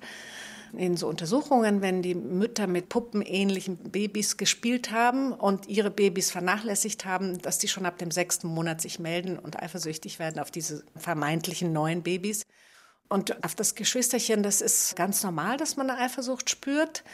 In 0.73 0.97
so 0.97 1.09
Untersuchungen, 1.09 1.81
wenn 1.81 2.03
die 2.03 2.15
Mütter 2.15 2.67
mit 2.67 2.89
puppenähnlichen 2.89 3.77
Babys 3.77 4.37
gespielt 4.37 4.91
haben 4.91 5.33
und 5.33 5.69
ihre 5.69 5.91
Babys 5.91 6.31
vernachlässigt 6.31 7.05
haben, 7.05 7.39
dass 7.39 7.59
die 7.59 7.69
schon 7.69 7.87
ab 7.87 7.99
dem 7.99 8.11
sechsten 8.11 8.49
Monat 8.49 8.81
sich 8.81 8.99
melden 8.99 9.39
und 9.39 9.63
eifersüchtig 9.63 10.19
werden 10.19 10.41
auf 10.41 10.51
diese 10.51 10.85
vermeintlichen 10.97 11.73
neuen 11.73 12.03
Babys. 12.03 12.45
Und 13.09 13.43
auf 13.43 13.55
das 13.55 13.75
Geschwisterchen, 13.75 14.43
das 14.43 14.61
ist 14.61 14.95
ganz 14.95 15.23
normal, 15.23 15.57
dass 15.57 15.77
man 15.77 15.89
eine 15.89 16.01
Eifersucht 16.01 16.51
spürt. 16.51 17.05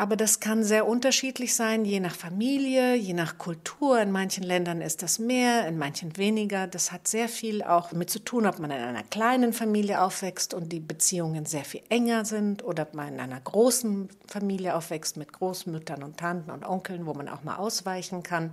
Aber 0.00 0.16
das 0.16 0.40
kann 0.40 0.64
sehr 0.64 0.88
unterschiedlich 0.88 1.54
sein, 1.54 1.84
je 1.84 2.00
nach 2.00 2.14
Familie, 2.14 2.94
je 2.94 3.12
nach 3.12 3.36
Kultur. 3.36 4.00
In 4.00 4.10
manchen 4.10 4.42
Ländern 4.42 4.80
ist 4.80 5.02
das 5.02 5.18
mehr, 5.18 5.68
in 5.68 5.76
manchen 5.76 6.16
weniger. 6.16 6.66
Das 6.66 6.90
hat 6.90 7.06
sehr 7.06 7.28
viel 7.28 7.62
auch 7.62 7.90
damit 7.90 8.08
zu 8.08 8.18
tun, 8.18 8.46
ob 8.46 8.60
man 8.60 8.70
in 8.70 8.78
einer 8.78 9.02
kleinen 9.02 9.52
Familie 9.52 10.00
aufwächst 10.00 10.54
und 10.54 10.72
die 10.72 10.80
Beziehungen 10.80 11.44
sehr 11.44 11.66
viel 11.66 11.82
enger 11.90 12.24
sind 12.24 12.64
oder 12.64 12.84
ob 12.84 12.94
man 12.94 13.12
in 13.12 13.20
einer 13.20 13.40
großen 13.40 14.08
Familie 14.26 14.74
aufwächst 14.74 15.18
mit 15.18 15.34
Großmüttern 15.34 16.02
und 16.02 16.16
Tanten 16.16 16.50
und 16.50 16.64
Onkeln, 16.64 17.04
wo 17.04 17.12
man 17.12 17.28
auch 17.28 17.44
mal 17.44 17.56
ausweichen 17.56 18.22
kann 18.22 18.52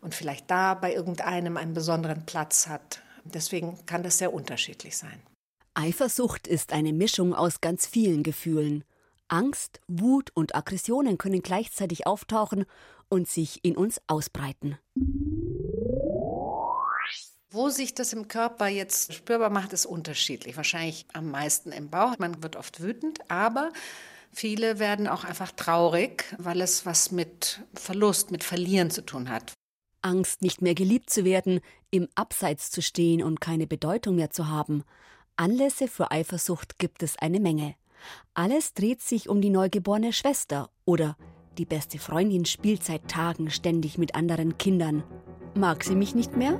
und 0.00 0.14
vielleicht 0.14 0.50
da 0.50 0.72
bei 0.72 0.94
irgendeinem 0.94 1.58
einen 1.58 1.74
besonderen 1.74 2.24
Platz 2.24 2.66
hat. 2.66 3.02
Deswegen 3.24 3.76
kann 3.84 4.02
das 4.02 4.16
sehr 4.16 4.32
unterschiedlich 4.32 4.96
sein. 4.96 5.20
Eifersucht 5.74 6.46
ist 6.46 6.72
eine 6.72 6.94
Mischung 6.94 7.34
aus 7.34 7.60
ganz 7.60 7.86
vielen 7.86 8.22
Gefühlen. 8.22 8.84
Angst, 9.32 9.80
Wut 9.88 10.30
und 10.34 10.54
Aggressionen 10.54 11.16
können 11.16 11.42
gleichzeitig 11.42 12.06
auftauchen 12.06 12.66
und 13.08 13.28
sich 13.28 13.64
in 13.64 13.76
uns 13.76 14.00
ausbreiten. 14.06 14.78
Wo 17.50 17.68
sich 17.70 17.94
das 17.94 18.12
im 18.12 18.28
Körper 18.28 18.68
jetzt 18.68 19.14
spürbar 19.14 19.50
macht, 19.50 19.72
ist 19.72 19.86
unterschiedlich. 19.86 20.56
Wahrscheinlich 20.56 21.06
am 21.12 21.30
meisten 21.30 21.72
im 21.72 21.88
Bauch. 21.88 22.18
Man 22.18 22.42
wird 22.42 22.56
oft 22.56 22.80
wütend, 22.82 23.30
aber 23.30 23.70
viele 24.32 24.78
werden 24.78 25.08
auch 25.08 25.24
einfach 25.24 25.52
traurig, 25.52 26.24
weil 26.38 26.60
es 26.60 26.84
was 26.84 27.10
mit 27.10 27.62
Verlust, 27.74 28.30
mit 28.30 28.44
Verlieren 28.44 28.90
zu 28.90 29.04
tun 29.04 29.30
hat. 29.30 29.54
Angst, 30.02 30.42
nicht 30.42 30.60
mehr 30.60 30.74
geliebt 30.74 31.10
zu 31.10 31.24
werden, 31.24 31.60
im 31.90 32.08
Abseits 32.14 32.70
zu 32.70 32.82
stehen 32.82 33.22
und 33.22 33.40
keine 33.40 33.66
Bedeutung 33.66 34.16
mehr 34.16 34.30
zu 34.30 34.48
haben. 34.48 34.84
Anlässe 35.36 35.88
für 35.88 36.10
Eifersucht 36.10 36.78
gibt 36.78 37.02
es 37.02 37.18
eine 37.18 37.40
Menge. 37.40 37.76
Alles 38.34 38.74
dreht 38.74 39.00
sich 39.00 39.28
um 39.28 39.40
die 39.40 39.50
neugeborene 39.50 40.12
Schwester 40.12 40.70
oder 40.84 41.16
die 41.58 41.66
beste 41.66 41.98
Freundin 41.98 42.46
spielt 42.46 42.82
seit 42.82 43.08
Tagen 43.08 43.50
ständig 43.50 43.98
mit 43.98 44.14
anderen 44.14 44.56
Kindern. 44.56 45.04
Mag 45.54 45.84
sie 45.84 45.94
mich 45.94 46.14
nicht 46.14 46.34
mehr? 46.34 46.58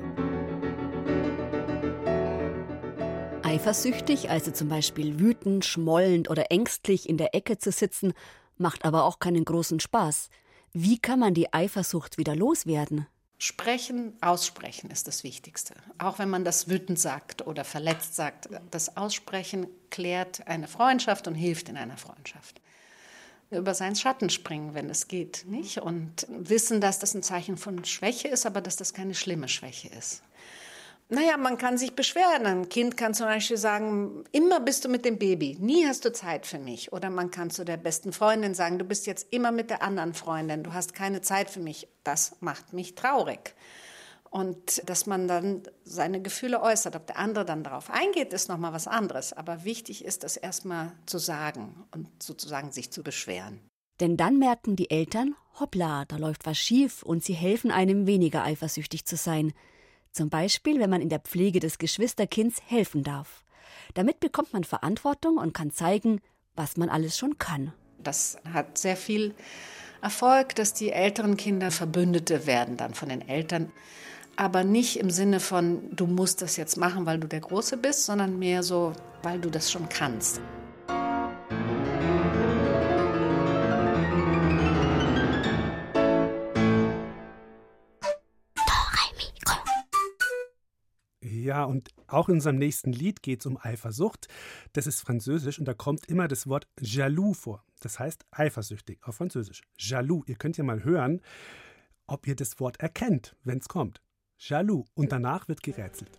Eifersüchtig, 3.43 4.29
also 4.29 4.51
zum 4.51 4.69
Beispiel 4.69 5.19
wütend, 5.19 5.65
schmollend 5.65 6.29
oder 6.29 6.51
ängstlich 6.51 7.09
in 7.09 7.17
der 7.17 7.35
Ecke 7.35 7.57
zu 7.57 7.73
sitzen, 7.73 8.13
macht 8.59 8.85
aber 8.85 9.05
auch 9.05 9.19
keinen 9.19 9.45
großen 9.45 9.81
Spaß. 9.81 10.29
Wie 10.75 10.99
kann 10.99 11.19
man 11.19 11.33
die 11.33 11.53
Eifersucht 11.53 12.19
wieder 12.19 12.37
loswerden? 12.37 13.07
Sprechen, 13.43 14.17
aussprechen 14.21 14.89
ist 14.93 15.09
das 15.09 15.25
Wichtigste. 15.25 15.75
Auch 15.99 16.21
wenn 16.21 16.31
man 16.31 16.45
das 16.45 16.69
wütend 16.69 17.01
sagt 17.01 17.45
oder 17.45 17.65
verletzt 17.65 18.15
sagt, 18.15 18.49
das 18.71 18.97
Aussprechen 18.97 19.67
klärt 19.91 20.47
eine 20.47 20.69
Freundschaft 20.69 21.27
und 21.27 21.35
hilft 21.35 21.69
in 21.69 21.77
einer 21.77 21.97
Freundschaft. 21.97 22.61
Über 23.51 23.75
seinen 23.75 23.97
Schatten 23.97 24.31
springen, 24.31 24.75
wenn 24.75 24.89
es 24.89 25.09
geht, 25.09 25.45
nicht? 25.49 25.79
Und 25.79 26.25
wissen, 26.29 26.81
dass 26.81 27.01
das 27.01 27.15
ein 27.15 27.25
Zeichen 27.25 27.57
von 27.57 27.85
Schwäche 27.85 28.29
ist, 28.29 28.47
aber 28.47 28.61
dass 28.61 28.77
das 28.77 28.95
keine 28.95 29.17
schlimme 29.17 29.49
Schwäche 29.49 29.89
ist. 29.89 30.23
Naja, 31.09 31.37
man 31.37 31.59
kann 31.59 31.77
sich 31.77 31.95
beschweren. 31.95 32.47
Ein 32.47 32.69
Kind 32.69 32.97
kann 32.97 33.13
zum 33.13 33.27
Beispiel 33.27 33.59
sagen, 33.59 34.25
immer 34.33 34.61
bist 34.61 34.85
du 34.85 34.89
mit 34.89 35.05
dem 35.05 35.19
Baby, 35.19 35.59
nie 35.61 35.87
hast 35.87 36.05
du 36.05 36.13
Zeit 36.13 36.47
für 36.47 36.59
mich. 36.59 36.93
Oder 36.93 37.11
man 37.11 37.31
kann 37.31 37.51
zu 37.51 37.65
der 37.65 37.77
besten 37.77 38.13
Freundin 38.13 38.55
sagen, 38.55 38.79
du 38.79 38.85
bist 38.85 39.07
jetzt 39.07 39.27
immer 39.31 39.53
mit 39.53 39.69
der 39.69 39.83
anderen 39.83 40.15
Freundin, 40.15 40.63
du 40.63 40.73
hast 40.73 40.95
keine 40.95 41.21
Zeit 41.21 41.51
für 41.51 41.61
mich. 41.61 41.87
Das 42.03 42.37
macht 42.41 42.73
mich 42.73 42.95
traurig. 42.95 43.55
Und 44.31 44.89
dass 44.89 45.05
man 45.05 45.29
dann 45.29 45.63
seine 45.85 46.23
Gefühle 46.23 46.63
äußert. 46.63 46.97
Ob 46.97 47.07
der 47.07 47.19
andere 47.19 47.45
dann 47.45 47.63
darauf 47.63 47.91
eingeht, 47.91 48.33
ist 48.33 48.49
nochmal 48.49 48.73
was 48.73 48.89
anderes. 48.89 49.35
Aber 49.35 49.65
wichtig 49.65 50.07
ist, 50.07 50.25
das 50.25 50.39
erstmal 50.39 50.93
zu 51.05 51.19
sagen 51.19 51.85
und 51.95 52.09
sozusagen 52.23 52.73
sich 52.73 52.91
zu 52.91 53.03
beschweren. 53.03 53.61
Denn 54.01 54.17
dann 54.17 54.39
merken 54.39 54.75
die 54.75 54.91
Eltern, 54.91 55.35
hoppla, 55.61 56.07
da 56.07 56.17
läuft 56.17 56.47
was 56.47 56.57
schief 56.57 57.03
und 57.03 57.23
sie 57.23 57.35
helfen 57.35 57.71
einem 57.71 58.07
weniger 58.07 58.43
eifersüchtig 58.43 59.05
zu 59.05 59.17
sein. 59.17 59.53
Zum 60.13 60.31
Beispiel, 60.31 60.79
wenn 60.79 60.91
man 60.91 61.01
in 61.01 61.09
der 61.09 61.21
Pflege 61.21 61.61
des 61.61 61.79
Geschwisterkinds 61.79 62.61
helfen 62.67 63.03
darf. 63.03 63.45
Damit 63.95 64.21
bekommt 64.21 64.53
man 64.53 64.65
Verantwortung 64.65 65.39
und 65.39 65.55
kann 65.55 65.71
zeigen, 65.71 66.21
was 66.55 66.77
man 66.77 66.89
alles 66.89 67.19
schon 67.19 67.39
kann. 67.39 67.73
Das 67.99 68.37
hat 68.53 68.79
sehr 68.79 68.97
viel 68.97 69.35
Erfolg, 70.01 70.55
dass 70.55 70.75
die 70.75 70.91
älteren 70.91 71.37
Kinder 71.37 71.71
Verbündete 71.71 72.47
werden 72.47 72.77
dann 72.77 72.95
von 72.95 73.09
den 73.09 73.27
Eltern 73.27 73.73
aber 74.37 74.65
nicht 74.65 74.99
im 74.99 75.11
Sinne 75.11 75.41
von, 75.41 75.95
du 75.95 76.07
musst 76.07 76.43
das 76.43 76.57
jetzt 76.57 76.77
machen, 76.77 77.07
weil 77.07 77.19
du 77.19 77.29
der 77.29 77.41
Große 77.41 77.77
bist, 77.77 78.07
sondern 78.07 78.39
mehr 78.39 78.63
so, 78.63 78.93
weil 79.23 79.39
du 79.39 79.51
das 79.51 79.71
schon 79.71 79.89
kannst. 79.89 80.41
Ja, 91.43 91.65
und 91.65 91.89
auch 92.07 92.29
in 92.29 92.37
unserem 92.37 92.57
nächsten 92.57 92.93
Lied 92.93 93.21
geht 93.21 93.41
es 93.41 93.47
um 93.47 93.59
Eifersucht. 93.61 94.29
Das 94.75 94.87
ist 94.87 95.01
französisch 95.01 95.59
und 95.59 95.67
da 95.67 95.75
kommt 95.75 96.07
immer 96.07 96.29
das 96.29 96.47
Wort 96.47 96.69
jaloux 96.81 97.35
vor. 97.35 97.65
Das 97.81 97.99
heißt 97.99 98.25
eifersüchtig 98.31 99.01
auf 99.03 99.17
Französisch. 99.17 99.63
Jaloux. 99.77 100.23
Ihr 100.29 100.37
könnt 100.37 100.57
ja 100.57 100.63
mal 100.63 100.85
hören, 100.85 101.21
ob 102.07 102.29
ihr 102.29 102.37
das 102.37 102.61
Wort 102.61 102.79
erkennt, 102.81 103.35
wenn 103.43 103.59
es 103.59 103.69
kommt. 103.69 104.01
Jaloux. 104.39 104.85
Und 104.95 105.11
danach 105.11 105.49
wird 105.49 105.65
gerätselt. 105.65 106.11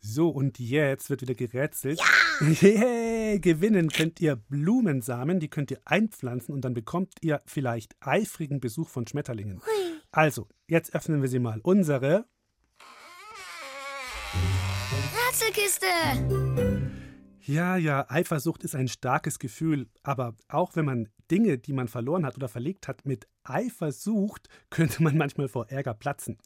So, 0.00 0.28
und 0.30 0.58
jetzt 0.58 1.10
wird 1.10 1.22
wieder 1.22 1.34
gerätselt. 1.34 1.98
Ja! 1.98 2.04
Yeah, 2.62 3.38
gewinnen 3.38 3.88
könnt 3.88 4.20
ihr 4.20 4.36
Blumensamen, 4.36 5.40
die 5.40 5.48
könnt 5.48 5.72
ihr 5.72 5.80
einpflanzen 5.84 6.54
und 6.54 6.62
dann 6.62 6.72
bekommt 6.72 7.14
ihr 7.20 7.42
vielleicht 7.46 7.96
eifrigen 8.00 8.60
Besuch 8.60 8.88
von 8.88 9.06
Schmetterlingen. 9.06 9.58
Hui. 9.58 10.00
Also, 10.12 10.46
jetzt 10.68 10.94
öffnen 10.94 11.20
wir 11.20 11.28
sie 11.28 11.40
mal. 11.40 11.60
Unsere 11.62 12.26
Rätselkiste! 15.28 15.86
Ja, 17.48 17.78
ja, 17.78 18.04
Eifersucht 18.10 18.62
ist 18.62 18.74
ein 18.74 18.88
starkes 18.88 19.38
Gefühl, 19.38 19.88
aber 20.02 20.34
auch 20.48 20.76
wenn 20.76 20.84
man 20.84 21.08
Dinge, 21.30 21.56
die 21.56 21.72
man 21.72 21.88
verloren 21.88 22.26
hat 22.26 22.36
oder 22.36 22.46
verlegt 22.46 22.88
hat, 22.88 23.06
mit 23.06 23.26
Eifer 23.42 23.90
sucht, 23.90 24.50
könnte 24.70 25.02
man 25.02 25.16
manchmal 25.16 25.48
vor 25.48 25.70
Ärger 25.70 25.94
platzen. 25.94 26.36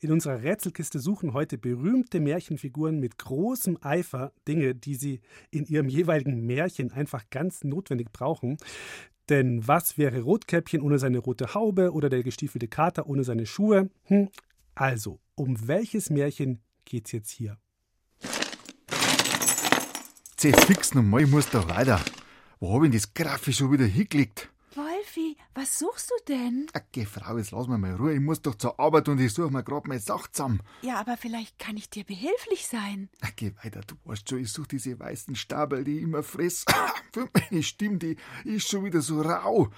In 0.00 0.12
unserer 0.12 0.42
Rätselkiste 0.42 0.98
suchen 0.98 1.34
heute 1.34 1.58
berühmte 1.58 2.20
Märchenfiguren 2.20 2.98
mit 3.00 3.18
großem 3.18 3.76
Eifer 3.82 4.32
Dinge, 4.48 4.74
die 4.74 4.94
sie 4.94 5.20
in 5.50 5.66
ihrem 5.66 5.90
jeweiligen 5.90 6.46
Märchen 6.46 6.90
einfach 6.90 7.28
ganz 7.28 7.62
notwendig 7.62 8.10
brauchen. 8.10 8.56
Denn 9.28 9.68
was 9.68 9.98
wäre 9.98 10.22
Rotkäppchen 10.22 10.80
ohne 10.80 10.98
seine 10.98 11.18
rote 11.18 11.52
Haube 11.52 11.92
oder 11.92 12.08
der 12.08 12.22
gestiefelte 12.22 12.68
Kater 12.68 13.08
ohne 13.08 13.24
seine 13.24 13.44
Schuhe? 13.44 13.90
Hm. 14.04 14.30
Also, 14.74 15.20
um 15.34 15.68
welches 15.68 16.08
Märchen 16.08 16.62
geht's 16.86 17.12
jetzt 17.12 17.28
hier? 17.28 17.58
Jetzt 20.42 20.66
fix 20.66 20.94
nochmal, 20.94 21.22
ich 21.22 21.30
muss 21.30 21.48
da 21.48 21.66
weiter. 21.68 22.00
Wo 22.60 22.74
hab 22.74 22.82
ich 22.82 22.90
denn 22.90 22.98
das 23.00 23.14
Graffi 23.14 23.54
schon 23.54 23.72
wieder 23.72 23.86
hingelegt? 23.86 24.50
Wolfi, 24.74 25.36
was 25.54 25.78
suchst 25.78 26.10
du 26.10 26.14
denn? 26.28 26.66
Okay, 26.74 27.06
Frau, 27.06 27.38
jetzt 27.38 27.52
lass 27.52 27.66
mir 27.66 27.78
mal 27.78 27.94
Ruhe. 27.94 28.12
Ich 28.12 28.20
muss 28.20 28.42
doch 28.42 28.54
zur 28.54 28.78
Arbeit 28.78 29.08
und 29.08 29.18
ich 29.18 29.32
suche 29.32 29.50
mir 29.50 29.64
grad 29.64 29.88
meine 29.88 29.98
Sache 29.98 30.30
zusammen. 30.30 30.60
Ja, 30.82 31.00
aber 31.00 31.16
vielleicht 31.16 31.58
kann 31.58 31.78
ich 31.78 31.88
dir 31.88 32.04
behilflich 32.04 32.66
sein. 32.66 33.08
Geh 33.36 33.52
weiter, 33.64 33.80
du 33.86 33.94
weißt 34.04 34.28
schon, 34.28 34.40
ich 34.40 34.52
suche 34.52 34.68
diese 34.68 35.00
weißen 35.00 35.34
Stabel, 35.36 35.84
die 35.84 35.96
ich 35.96 36.02
immer 36.02 36.22
friss. 36.22 36.66
Für 37.12 37.28
meine 37.32 37.62
Stimme, 37.62 37.96
die 37.96 38.16
ist 38.44 38.68
schon 38.68 38.84
wieder 38.84 39.00
so 39.00 39.22
rau. 39.22 39.70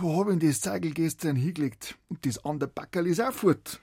Wo 0.00 0.20
hab 0.20 0.28
ich 0.28 0.38
denn 0.38 0.48
das 0.48 0.60
Zeigel 0.60 0.92
gestern 0.92 1.34
hingelegt? 1.34 1.98
Und 2.08 2.24
das 2.24 2.44
andere 2.44 2.70
Backerl 2.70 3.08
ist 3.08 3.20
auch 3.20 3.32
fort. 3.32 3.80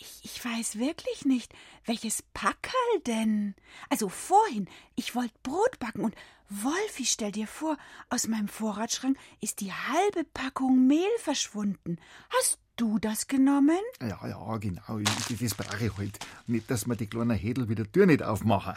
Ich, 0.00 0.20
ich 0.22 0.44
weiß 0.44 0.78
wirklich 0.78 1.24
nicht. 1.24 1.52
Welches 1.84 2.22
Packerl 2.34 3.00
denn? 3.06 3.54
Also 3.90 4.08
vorhin, 4.08 4.68
ich 4.96 5.14
wollte 5.14 5.34
Brot 5.42 5.78
backen 5.78 6.04
und 6.04 6.14
Wolfi, 6.48 7.04
stell 7.04 7.32
dir 7.32 7.46
vor, 7.46 7.76
aus 8.10 8.28
meinem 8.28 8.48
Vorratsschrank 8.48 9.16
ist 9.40 9.60
die 9.60 9.72
halbe 9.72 10.24
Packung 10.24 10.86
Mehl 10.86 11.18
verschwunden. 11.18 11.98
Hast 12.38 12.58
du 12.76 12.98
das 12.98 13.26
genommen? 13.26 13.80
Ja, 14.00 14.26
ja, 14.26 14.56
genau. 14.58 14.98
Das, 14.98 15.38
das 15.40 15.54
brauche 15.54 15.86
ich 15.86 15.96
halt. 15.96 16.18
Nicht, 16.46 16.70
dass 16.70 16.86
mir 16.86 16.96
die 16.96 17.06
kleinen 17.06 17.36
Hädel 17.36 17.68
wieder 17.68 17.84
die 17.84 17.92
Tür 17.92 18.06
nicht 18.06 18.22
aufmachen. 18.22 18.74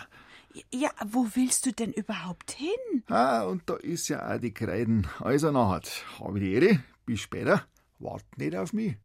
Ja, 0.71 0.89
wo 1.05 1.27
willst 1.33 1.65
du 1.65 1.71
denn 1.71 1.93
überhaupt 1.93 2.51
hin? 2.51 3.03
Ah, 3.07 3.43
und 3.43 3.69
da 3.69 3.75
ist 3.75 4.07
ja 4.07 4.33
auch 4.33 4.39
die 4.39 4.53
Kreiden. 4.53 5.07
Also 5.19 5.51
nachher, 5.51 5.81
habe 6.19 6.39
ich 6.39 6.45
die 6.45 6.53
Ehre. 6.53 6.83
Bis 7.05 7.19
später. 7.19 7.63
Wart 7.99 8.25
nicht 8.37 8.55
auf 8.55 8.73
mich. 8.73 8.95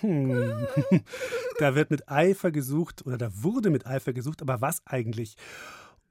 Hm. 0.00 0.66
da 1.58 1.74
wird 1.74 1.90
mit 1.90 2.08
Eifer 2.08 2.50
gesucht 2.50 3.06
oder 3.06 3.18
da 3.18 3.30
wurde 3.32 3.70
mit 3.70 3.86
Eifer 3.86 4.12
gesucht, 4.12 4.42
aber 4.42 4.60
was 4.60 4.82
eigentlich? 4.86 5.36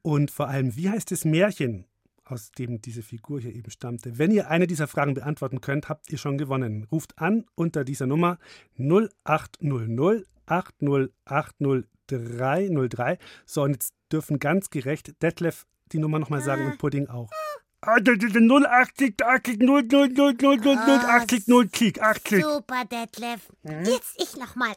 Und 0.02 0.32
vor 0.32 0.48
allem, 0.48 0.76
wie 0.76 0.90
heißt 0.90 1.12
das 1.12 1.26
Märchen, 1.26 1.86
aus 2.24 2.52
dem 2.52 2.82
diese 2.82 3.04
Figur 3.04 3.42
hier 3.42 3.54
eben 3.54 3.72
stammte? 3.72 4.18
Wenn 4.18 4.32
ihr 4.32 4.50
eine 4.50 4.68
dieser 4.68 4.88
Fragen 4.88 5.14
beantworten 5.14 5.62
könnt, 5.62 5.90
habt 5.90 6.12
ihr 6.12 6.18
schon 6.18 6.38
gewonnen. 6.38 6.88
Ruft 6.92 7.20
an 7.20 7.46
unter 7.56 7.84
dieser 7.84 8.08
Nummer 8.08 8.38
0800 8.78 10.26
8080303. 10.50 13.20
So, 13.46 13.64
und 13.64 13.72
jetzt 13.72 13.94
dürfen 14.12 14.40
ganz 14.40 14.70
gerecht 14.70 15.22
Detlef 15.22 15.66
die 15.92 16.00
Nummer 16.00 16.20
nochmal 16.20 16.42
sagen 16.42 16.66
und 16.66 16.78
Pudding 16.78 17.08
auch. 17.08 17.30
080, 17.82 19.22
80, 19.22 19.58
0, 19.62 19.84
0, 19.84 20.10
0, 20.10 20.34
0, 20.34 20.58
0, 20.58 20.76
0, 20.76 21.00
80, 21.06 21.48
0, 21.48 21.68
Klick, 21.70 22.02
80. 22.02 22.44
Super, 22.44 22.84
Detlef. 22.86 23.42
Hm? 23.64 23.86
Jetzt 23.86 24.16
ich 24.18 24.36
nochmal. 24.36 24.76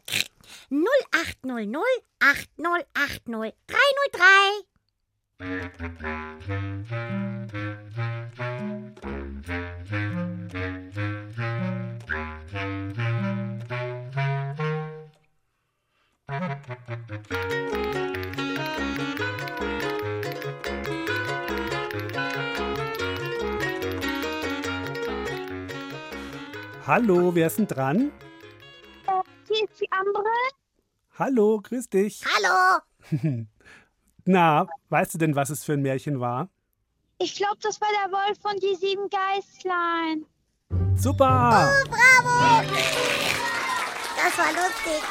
0800 0.71 1.83
8080 2.21 3.55
303. 3.67 4.63
Hallo, 26.85 27.33
wer 27.33 27.47
ist 27.47 27.59
denn 27.59 27.69
dran? 27.69 28.11
Äh, 29.07 29.23
hier 29.47 29.65
ist 29.65 29.81
die 29.81 29.91
andere. 29.93 30.25
Hallo, 31.17 31.61
grüß 31.63 31.89
dich. 31.89 32.25
Hallo. 32.25 32.81
Na, 34.25 34.67
weißt 34.89 35.15
du 35.15 35.19
denn, 35.19 35.37
was 35.37 35.51
es 35.51 35.63
für 35.63 35.75
ein 35.75 35.83
Märchen 35.83 36.19
war? 36.19 36.49
Ich 37.19 37.37
glaube, 37.37 37.59
das 37.63 37.81
war 37.81 37.89
der 38.05 38.11
Wolf 38.11 38.39
von 38.41 38.57
die 38.57 38.75
sieben 38.75 39.09
Geistlein. 39.11 40.27
Super! 40.97 41.71
Oh, 41.71 41.89
bravo! 41.89 42.67
Das 44.17 44.39
war 44.39 44.53
lustig. 44.53 45.03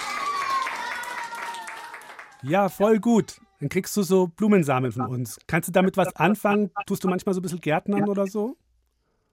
Ja, 2.44 2.68
voll 2.68 3.00
gut. 3.00 3.40
Dann 3.62 3.70
kriegst 3.70 3.96
du 3.96 4.04
so 4.04 4.28
Blumensamen 4.28 4.92
von 4.92 5.08
uns. 5.08 5.40
Kannst 5.48 5.70
du 5.70 5.72
damit 5.72 5.96
was 5.96 6.14
anfangen? 6.18 6.72
Tust 6.86 7.04
du 7.04 7.08
manchmal 7.08 7.34
so 7.34 7.40
ein 7.40 7.44
bisschen 7.44 7.62
Gärtnern 7.62 8.10
oder 8.10 8.28
so? 8.28 8.58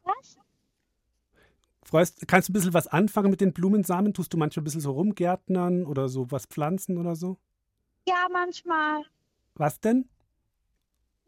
Was? 0.05 0.38
Freust, 1.88 2.29
kannst 2.29 2.48
du 2.48 2.53
ein 2.53 2.53
bisschen 2.53 2.74
was 2.74 2.87
anfangen 2.87 3.31
mit 3.31 3.40
den 3.40 3.55
Blumensamen? 3.55 4.12
Tust 4.12 4.35
du 4.35 4.37
manchmal 4.37 4.61
ein 4.61 4.64
bisschen 4.64 4.83
so 4.83 4.90
rumgärtnern 4.92 5.87
oder 5.87 6.11
so 6.11 6.31
was 6.31 6.44
pflanzen 6.44 6.98
oder 6.98 7.16
so? 7.16 7.38
Ja, 8.07 8.27
manchmal. 8.31 9.05
Was 9.55 9.81
denn? 9.81 10.07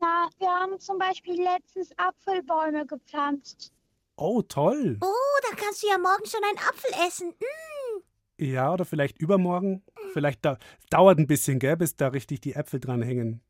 Na, 0.01 0.29
wir 0.39 0.49
haben 0.49 0.79
zum 0.79 0.99
Beispiel 0.99 1.43
letztens 1.43 1.91
Apfelbäume 1.97 2.85
gepflanzt. 2.85 3.73
Oh, 4.17 4.43
toll. 4.43 4.99
Oh, 5.01 5.41
da 5.49 5.57
kannst 5.57 5.83
du 5.83 5.87
ja 5.87 5.97
morgen 5.97 6.27
schon 6.27 6.45
einen 6.45 6.59
Apfel 6.59 6.91
essen. 7.07 7.29
Mm. 7.31 8.45
Ja, 8.45 8.71
oder 8.71 8.85
vielleicht 8.85 9.19
übermorgen. 9.19 9.83
Vielleicht 10.13 10.45
da, 10.45 10.59
dauert 10.91 11.19
ein 11.19 11.27
bisschen, 11.27 11.59
gell, 11.59 11.79
bis 11.79 11.97
da 11.97 12.09
richtig 12.09 12.43
die 12.43 12.53
Äpfel 12.53 12.81
dran 12.81 13.01
hängen. 13.01 13.41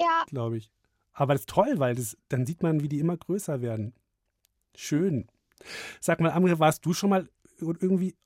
Ja. 0.00 0.24
Glaube 0.26 0.56
ich. 0.56 0.72
Aber 1.12 1.34
das 1.34 1.42
ist 1.42 1.50
toll, 1.50 1.78
weil 1.78 1.94
das, 1.94 2.16
dann 2.28 2.44
sieht 2.44 2.64
man, 2.64 2.80
wie 2.80 2.88
die 2.88 2.98
immer 2.98 3.16
größer 3.16 3.60
werden. 3.60 3.94
Schön. 4.74 5.28
Sag 6.00 6.20
mal, 6.20 6.30
Amre, 6.30 6.58
warst 6.58 6.84
du 6.86 6.92
schon 6.92 7.10
mal 7.10 7.28
irgendwie 7.58 8.16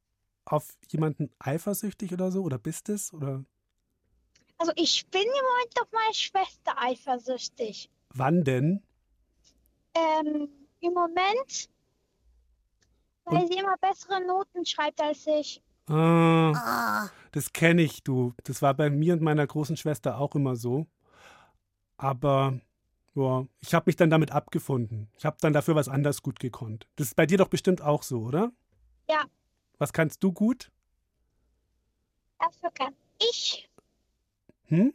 auf 0.44 0.76
jemanden 0.90 1.30
eifersüchtig 1.38 2.12
oder 2.12 2.30
so? 2.30 2.42
Oder 2.42 2.58
bist 2.58 2.88
es? 2.88 3.12
Oder 3.12 3.44
Also 4.58 4.72
ich 4.76 5.06
bin 5.10 5.22
im 5.22 5.28
Moment 5.28 5.80
auf 5.80 5.88
meine 5.92 6.14
Schwester 6.14 6.74
eifersüchtig. 6.78 7.90
wann 8.14 8.44
denn? 8.44 8.82
Ähm, 9.94 10.48
im 10.80 10.92
Moment, 10.92 11.68
weil 13.24 13.42
Und- 13.42 13.52
sie 13.52 13.58
immer 13.58 13.76
bessere 13.78 14.24
Noten 14.26 14.64
schreibt 14.66 15.00
als 15.00 15.26
ich. 15.26 15.62
Ah, 15.86 16.52
Ah, 16.54 17.10
das 17.32 17.52
kenne 17.52 17.82
ich, 17.82 18.02
du. 18.02 18.34
Das 18.44 18.62
war 18.62 18.74
bei 18.74 18.90
mir 18.90 19.12
und 19.14 19.22
meiner 19.22 19.46
großen 19.46 19.76
Schwester 19.76 20.18
auch 20.18 20.34
immer 20.34 20.56
so. 20.56 20.86
Aber 21.96 22.60
ja, 23.14 23.46
ich 23.60 23.74
habe 23.74 23.84
mich 23.86 23.96
dann 23.96 24.10
damit 24.10 24.30
abgefunden. 24.32 25.08
Ich 25.16 25.24
habe 25.24 25.36
dann 25.40 25.52
dafür 25.52 25.74
was 25.74 25.88
anders 25.88 26.22
gut 26.22 26.40
gekonnt. 26.40 26.86
Das 26.96 27.08
ist 27.08 27.16
bei 27.16 27.26
dir 27.26 27.38
doch 27.38 27.48
bestimmt 27.48 27.80
auch 27.82 28.02
so, 28.02 28.20
oder? 28.22 28.52
Ja. 29.08 29.24
Was 29.78 29.92
kannst 29.92 30.22
du 30.22 30.32
gut? 30.32 30.70
Dafür 32.38 32.70
kann 32.72 32.94
ich, 33.30 33.68
Hm? 34.66 34.94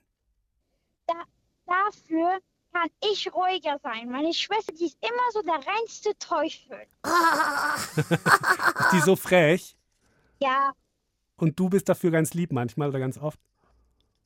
dafür 1.65 2.39
kann 2.73 2.89
ich 3.11 3.33
ruhiger 3.33 3.79
sein. 3.83 4.09
Meine 4.09 4.33
Schwester, 4.33 4.73
die 4.73 4.85
ist 4.85 4.97
immer 5.01 5.31
so 5.33 5.41
der 5.41 5.55
reinste 5.65 6.17
Teufel. 6.19 6.87
Ist 8.79 8.91
die 8.93 8.99
so 9.01 9.15
frech? 9.15 9.75
Ja, 10.41 10.71
Und 11.37 11.59
du 11.59 11.69
bist 11.69 11.87
dafür 11.89 12.11
ganz 12.11 12.33
lieb 12.33 12.51
manchmal 12.51 12.89
oder 12.89 12.99
ganz 12.99 13.17
oft? 13.17 13.39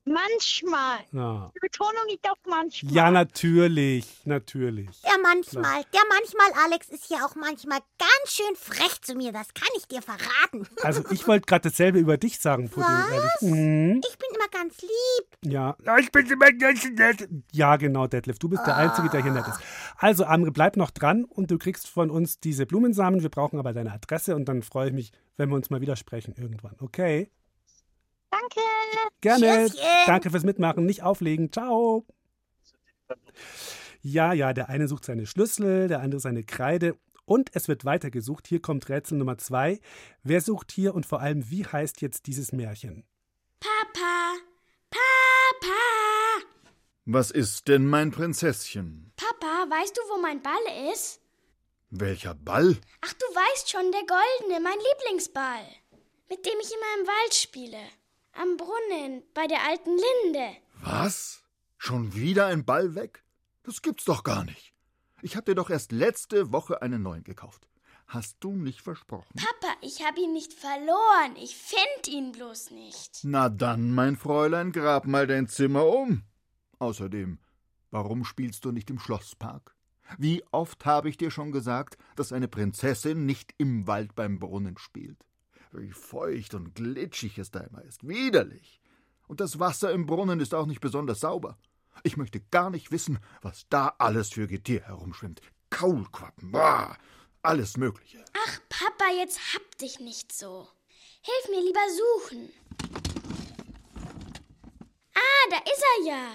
Manchmal. 0.05 0.99
Ja, 1.11 1.51
Die 1.55 1.59
Betonung 1.59 1.93
liegt 2.09 2.29
auf 2.29 2.37
manchmal. 2.47 2.93
ja 2.93 3.11
natürlich, 3.11 4.21
natürlich. 4.25 5.01
der 5.01 5.17
manchmal, 5.21 5.83
der 5.93 6.01
manchmal, 6.09 6.63
Alex, 6.65 6.89
ist 6.89 7.09
ja 7.09 7.25
auch 7.25 7.35
manchmal 7.35 7.79
ganz 7.97 8.33
schön 8.33 8.55
frech 8.55 9.01
zu 9.01 9.15
mir. 9.15 9.31
Das 9.31 9.53
kann 9.53 9.67
ich 9.77 9.87
dir 9.87 10.01
verraten. 10.01 10.67
Also 10.81 11.03
ich 11.11 11.27
wollte 11.27 11.45
gerade 11.45 11.69
dasselbe 11.69 11.99
über 11.99 12.17
dich 12.17 12.39
sagen, 12.39 12.69
Pudding. 12.69 12.89
Ehrlich. 12.89 13.41
Mhm. 13.41 14.01
Ich 14.07 14.17
bin 14.17 14.29
immer 14.35 14.49
ganz 14.51 14.81
lieb. 14.81 15.51
Ja, 15.51 15.75
Ja, 15.85 15.97
ich 15.97 16.11
bin 16.11 16.25
immer 16.27 16.51
ganz 16.51 16.83
nett. 16.89 17.27
Ja, 17.51 17.75
genau, 17.77 18.07
Detlef. 18.07 18.39
Du 18.39 18.49
bist 18.49 18.65
der 18.65 18.75
Einzige, 18.77 19.09
der 19.09 19.23
hier 19.23 19.31
nett 19.31 19.47
ist. 19.47 19.59
Also, 19.97 20.25
Amre, 20.25 20.51
bleib 20.51 20.77
noch 20.77 20.91
dran 20.91 21.23
und 21.25 21.51
du 21.51 21.57
kriegst 21.57 21.87
von 21.87 22.09
uns 22.09 22.39
diese 22.39 22.65
Blumensamen. 22.65 23.21
Wir 23.21 23.29
brauchen 23.29 23.59
aber 23.59 23.73
deine 23.73 23.91
Adresse 23.93 24.35
und 24.35 24.45
dann 24.45 24.61
freue 24.63 24.87
ich 24.87 24.93
mich, 24.93 25.11
wenn 25.37 25.49
wir 25.49 25.55
uns 25.55 25.69
mal 25.69 25.81
wieder 25.81 25.95
sprechen 25.95 26.33
irgendwann. 26.37 26.75
Okay? 26.79 27.29
Danke. 28.33 28.61
Gerne. 29.21 29.67
Tschüsschen. 29.67 29.87
Danke 30.07 30.31
fürs 30.31 30.43
Mitmachen. 30.43 30.85
Nicht 30.85 31.03
auflegen. 31.03 31.51
Ciao. 31.51 32.05
Ja, 34.01 34.33
ja, 34.33 34.53
der 34.53 34.69
eine 34.69 34.87
sucht 34.87 35.05
seine 35.05 35.27
Schlüssel, 35.27 35.87
der 35.87 36.01
andere 36.01 36.19
seine 36.19 36.43
Kreide. 36.43 36.97
Und 37.25 37.51
es 37.53 37.67
wird 37.67 37.85
weitergesucht. 37.85 38.47
Hier 38.47 38.61
kommt 38.61 38.89
Rätsel 38.89 39.17
Nummer 39.17 39.37
zwei. 39.37 39.79
Wer 40.23 40.41
sucht 40.41 40.71
hier 40.71 40.93
und 40.95 41.05
vor 41.05 41.21
allem, 41.21 41.49
wie 41.49 41.65
heißt 41.65 42.01
jetzt 42.01 42.25
dieses 42.27 42.51
Märchen? 42.51 43.05
Papa, 43.59 44.33
Papa, 44.89 46.45
Was 47.05 47.31
ist 47.31 47.67
denn 47.67 47.85
mein 47.87 48.11
Prinzesschen? 48.11 49.13
Papa, 49.15 49.69
weißt 49.69 49.95
du, 49.95 50.01
wo 50.09 50.21
mein 50.21 50.41
Ball 50.41 50.91
ist? 50.91 51.21
Welcher 51.91 52.33
Ball? 52.33 52.75
Ach, 53.01 53.13
du 53.13 53.25
weißt 53.25 53.69
schon, 53.69 53.91
der 53.91 54.01
goldene, 54.01 54.59
mein 54.59 54.79
Lieblingsball, 54.79 55.65
mit 56.29 56.45
dem 56.45 56.59
ich 56.61 56.71
immer 56.71 57.01
im 57.01 57.07
Wald 57.07 57.33
spiele. 57.35 57.77
Am 58.33 58.57
Brunnen, 58.57 59.23
bei 59.33 59.45
der 59.47 59.63
alten 59.67 59.91
Linde. 59.91 60.57
Was? 60.81 61.43
Schon 61.77 62.15
wieder 62.15 62.47
ein 62.47 62.65
Ball 62.65 62.95
weg? 62.95 63.23
Das 63.63 63.81
gibt's 63.81 64.05
doch 64.05 64.23
gar 64.23 64.43
nicht. 64.43 64.73
Ich 65.21 65.37
hab 65.37 65.45
dir 65.45 65.55
doch 65.55 65.69
erst 65.69 65.91
letzte 65.91 66.51
Woche 66.51 66.81
einen 66.81 67.03
neuen 67.03 67.23
gekauft. 67.23 67.67
Hast 68.07 68.37
du 68.41 68.55
nicht 68.55 68.81
versprochen? 68.81 69.33
Papa, 69.35 69.73
ich 69.81 70.03
habe 70.05 70.19
ihn 70.19 70.33
nicht 70.33 70.53
verloren. 70.53 71.35
Ich 71.35 71.55
find 71.55 72.07
ihn 72.07 72.31
bloß 72.31 72.71
nicht. 72.71 73.19
Na 73.23 73.49
dann, 73.49 73.93
mein 73.93 74.17
Fräulein, 74.17 74.71
grab 74.71 75.05
mal 75.05 75.27
dein 75.27 75.47
Zimmer 75.47 75.87
um. 75.87 76.23
Außerdem, 76.79 77.39
warum 77.91 78.25
spielst 78.25 78.65
du 78.65 78.71
nicht 78.71 78.89
im 78.89 78.99
Schlosspark? 78.99 79.75
Wie 80.17 80.43
oft 80.51 80.85
habe 80.85 81.07
ich 81.07 81.17
dir 81.17 81.31
schon 81.31 81.51
gesagt, 81.51 81.97
dass 82.15 82.33
eine 82.33 82.47
Prinzessin 82.47 83.25
nicht 83.25 83.53
im 83.57 83.87
Wald 83.87 84.15
beim 84.15 84.39
Brunnen 84.39 84.77
spielt? 84.77 85.25
Wie 85.81 85.91
feucht 85.91 86.53
und 86.53 86.75
glitschig 86.75 87.37
es 87.37 87.51
da 87.51 87.61
immer 87.61 87.83
ist. 87.83 88.07
Widerlich. 88.07 88.81
Und 89.27 89.39
das 89.39 89.59
Wasser 89.59 89.91
im 89.91 90.05
Brunnen 90.05 90.39
ist 90.39 90.53
auch 90.53 90.65
nicht 90.65 90.81
besonders 90.81 91.21
sauber. 91.21 91.57
Ich 92.03 92.17
möchte 92.17 92.39
gar 92.39 92.69
nicht 92.69 92.91
wissen, 92.91 93.19
was 93.41 93.65
da 93.69 93.95
alles 93.97 94.29
für 94.29 94.47
Getier 94.47 94.81
herumschwimmt. 94.81 95.41
Kaulquappen, 95.69 96.51
bah, 96.51 96.97
alles 97.41 97.77
Mögliche. 97.77 98.23
Ach, 98.45 98.59
Papa, 98.69 99.11
jetzt 99.17 99.39
hab 99.53 99.77
dich 99.77 99.99
nicht 99.99 100.31
so. 100.31 100.67
Hilf 101.21 101.49
mir 101.49 101.61
lieber 101.61 101.79
suchen. 101.89 102.49
Ah, 105.15 105.49
da 105.49 105.57
ist 105.57 105.83
er 105.83 106.05
ja. 106.05 106.31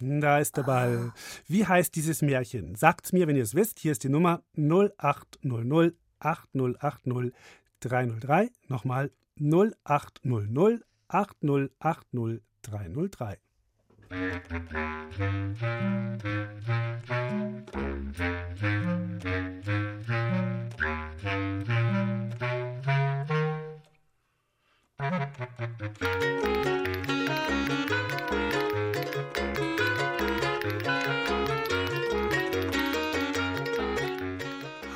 Da 0.00 0.38
ist 0.38 0.56
der 0.56 0.64
Ball. 0.64 1.12
Wie 1.46 1.66
heißt 1.66 1.94
dieses 1.94 2.20
Märchen? 2.20 2.74
Sagt's 2.74 3.12
mir, 3.12 3.26
wenn 3.26 3.36
ihr 3.36 3.42
es 3.42 3.54
wisst. 3.54 3.78
Hier 3.78 3.92
ist 3.92 4.04
die 4.04 4.10
Nummer 4.10 4.42
0800 4.56 5.94
8080 6.24 7.32
303. 7.80 8.50
Nochmal 8.68 9.10
0800 9.36 10.84
8080 11.08 12.40
303. 12.62 13.38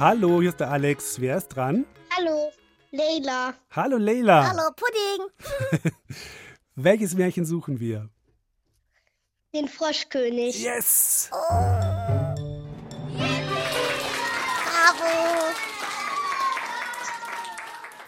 Hallo, 0.01 0.41
hier 0.41 0.51
ist 0.51 0.61
der 0.61 0.71
Alex. 0.71 1.21
Wer 1.21 1.39
ist 1.39 1.49
dran? 1.49 1.85
Hallo, 2.17 2.53
Leila. 2.93 3.53
Hallo 3.73 3.97
Leila. 3.97 4.49
Hallo, 4.49 4.71
Pudding. 4.77 5.93
Welches 6.77 7.17
Märchen 7.17 7.45
suchen 7.45 7.81
wir? 7.81 8.09
Den 9.53 9.67
Froschkönig. 9.67 10.63
Yes! 10.63 11.31
Bravo. 11.33 11.89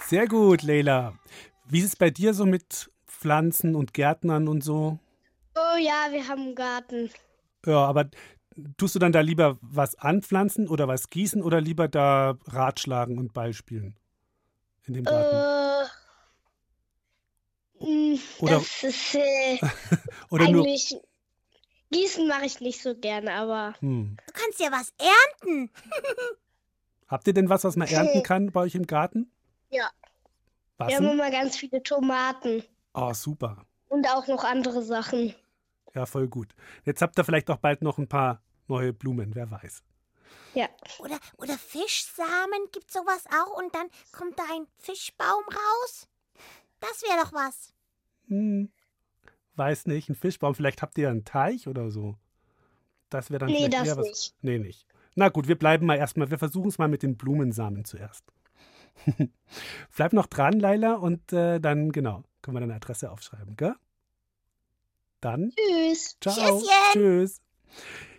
Sehr 0.07 0.29
gut, 0.29 0.63
Leila. 0.63 1.15
Wie 1.67 1.81
ist 1.81 1.87
es 1.87 1.97
bei 1.97 2.11
dir 2.11 2.35
so 2.35 2.47
mit 2.47 2.89
Pflanzen 3.09 3.75
und 3.75 3.95
Gärtnern 3.95 4.47
und 4.47 4.63
so? 4.63 5.01
Oh 5.57 5.77
ja, 5.77 6.07
wir 6.13 6.29
haben 6.29 6.43
einen 6.43 6.55
Garten. 6.55 7.11
Ja, 7.67 7.85
aber 7.85 8.05
tust 8.77 8.95
du 8.95 8.99
dann 8.99 9.13
da 9.13 9.21
lieber 9.21 9.59
was 9.61 9.95
anpflanzen 9.97 10.69
oder 10.69 10.89
was 10.89 11.09
gießen 11.11 11.43
oder 11.43 11.61
lieber 11.61 11.89
da 11.89 12.37
Ratschlagen 12.47 13.19
und 13.19 13.33
Ball 13.33 13.53
spielen? 13.53 13.97
In 14.87 14.95
dem 14.95 15.05
Garten? 15.05 15.37
Äh, 17.81 18.15
mh, 18.15 18.19
Oder- 18.41 18.59
das 18.59 18.83
ist 18.83 19.15
äh, 19.15 19.59
oder 20.31 20.51
nur. 20.51 20.65
eigentlich. 20.65 20.97
Gießen 21.93 22.29
mache 22.29 22.45
ich 22.47 22.61
nicht 22.61 22.81
so 22.83 22.95
gerne, 22.95 23.33
aber 23.35 23.75
Hm. 23.81 24.17
Du 24.27 24.33
kannst 24.33 24.61
ja 24.61 24.71
was 24.71 24.93
ernten. 24.99 25.71
Habt 27.09 27.27
ihr 27.27 27.33
denn 27.35 27.49
was, 27.49 27.65
was 27.65 27.75
man 27.77 27.89
ernten 27.89 28.23
kann 28.23 28.53
bei 28.53 28.61
euch 28.61 28.75
im 28.75 28.87
Garten? 28.87 29.31
ja. 29.71 29.89
Was? 30.79 30.89
Wir 30.89 30.97
haben 30.97 31.09
immer 31.11 31.31
ganz 31.31 31.59
viele 31.59 31.83
Tomaten 31.83 32.63
Oh, 32.95 33.13
super. 33.13 33.67
und 33.89 34.07
auch 34.09 34.27
noch 34.29 34.45
andere 34.45 34.83
Sachen. 34.83 35.35
Ja, 35.95 36.07
voll 36.07 36.29
gut. 36.29 36.55
Jetzt 36.85 37.03
habt 37.03 37.19
ihr 37.19 37.25
vielleicht 37.25 37.51
auch 37.51 37.59
bald 37.59 37.83
noch 37.83 37.99
ein 37.99 38.09
paar 38.09 38.43
neue 38.69 38.93
Blumen, 38.93 39.35
wer 39.35 39.51
weiß. 39.51 39.83
Ja. 40.55 40.69
Oder, 40.99 41.19
oder 41.39 41.55
Fischsamen, 41.59 42.69
gibt 42.73 42.91
sowas 42.91 43.25
auch 43.27 43.59
und 43.59 43.75
dann 43.75 43.89
kommt 44.13 44.39
da 44.39 44.45
ein 44.53 44.67
Fischbaum 44.79 45.45
raus? 45.49 46.09
Das 46.81 47.03
wäre 47.03 47.23
doch 47.23 47.33
was. 47.33 47.75
Hm. 48.29 48.71
Weiß 49.57 49.87
nicht, 49.87 50.09
ein 50.09 50.15
Fischbaum, 50.15 50.55
vielleicht 50.55 50.83
habt 50.83 50.97
ihr 50.99 51.11
einen 51.11 51.25
Teich 51.25 51.69
oder 51.69 51.91
so. 51.91 52.17
Das 53.11 53.31
wäre 53.31 53.41
dann 53.41 53.49
Nee, 53.49 53.57
vielleicht 53.57 53.75
das 53.75 53.89
eher 53.89 53.97
was. 53.97 54.07
nicht. 54.07 54.35
Nee, 54.43 54.59
nicht. 54.59 54.87
Na 55.17 55.29
gut, 55.29 55.49
wir 55.49 55.59
bleiben 55.59 55.87
mal 55.87 55.97
erstmal, 55.99 56.31
wir 56.31 56.39
versuchen 56.39 56.69
es 56.69 56.79
mal 56.79 56.89
mit 56.89 57.03
den 57.03 57.17
Blumensamen 57.17 57.85
zuerst. 57.85 58.25
Bleib 59.97 60.13
noch 60.13 60.27
dran, 60.27 60.59
Laila, 60.61 60.95
und 60.95 61.33
äh, 61.33 61.59
dann, 61.61 61.91
genau, 61.91 62.23
können 62.43 62.57
wir 62.57 62.61
deine 62.61 62.75
Adresse 62.77 63.11
aufschreiben, 63.11 63.57
gell? 63.57 63.75
Dann, 65.21 65.53
Tschüss. 65.55 66.17
ciao. 66.21 66.35
Tschüsschen. 66.35 66.69
Tschüss. 66.93 67.41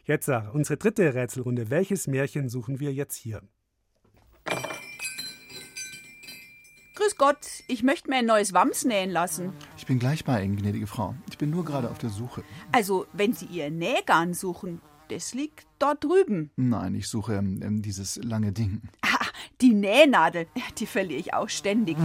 Jetzt, 0.06 0.26
Sarah, 0.26 0.50
unsere 0.52 0.78
dritte 0.78 1.14
Rätselrunde. 1.14 1.70
Welches 1.70 2.08
Märchen 2.08 2.50
suchen 2.50 2.80
wir 2.80 2.94
jetzt 2.94 3.16
hier? 3.16 3.42
Grüß 6.96 7.16
Gott, 7.18 7.38
ich 7.68 7.82
möchte 7.84 8.10
mir 8.10 8.18
ein 8.18 8.26
neues 8.26 8.54
Wams 8.54 8.86
nähen 8.86 9.10
lassen. 9.10 9.54
Ich 9.78 9.86
bin 9.88 9.98
gleich 9.98 10.24
bei 10.24 10.44
Ihnen, 10.44 10.56
gnädige 10.58 10.86
Frau. 10.88 11.16
Ich 11.30 11.38
bin 11.38 11.50
nur 11.50 11.66
gerade 11.66 11.90
auf 11.90 11.98
der 11.98 12.10
Suche. 12.10 12.44
Also, 12.72 13.08
wenn 13.14 13.34
Sie 13.34 13.46
Ihr 13.46 13.70
Nähgarn 13.72 14.34
suchen, 14.34 14.82
Das 15.08 15.34
liegt 15.34 15.66
dort 15.78 16.04
drüben. 16.06 16.52
Nein, 16.56 16.96
ich 16.96 17.08
suche 17.10 17.34
ähm, 17.34 17.82
dieses 17.82 18.16
lange 18.24 18.54
Ding. 18.54 18.82
Ah, 19.02 19.26
die 19.60 19.74
Nähnadel. 19.74 20.48
Die 20.78 20.86
verliere 20.86 21.20
ich 21.20 21.34
auch 21.34 21.50
ständig. 21.50 21.98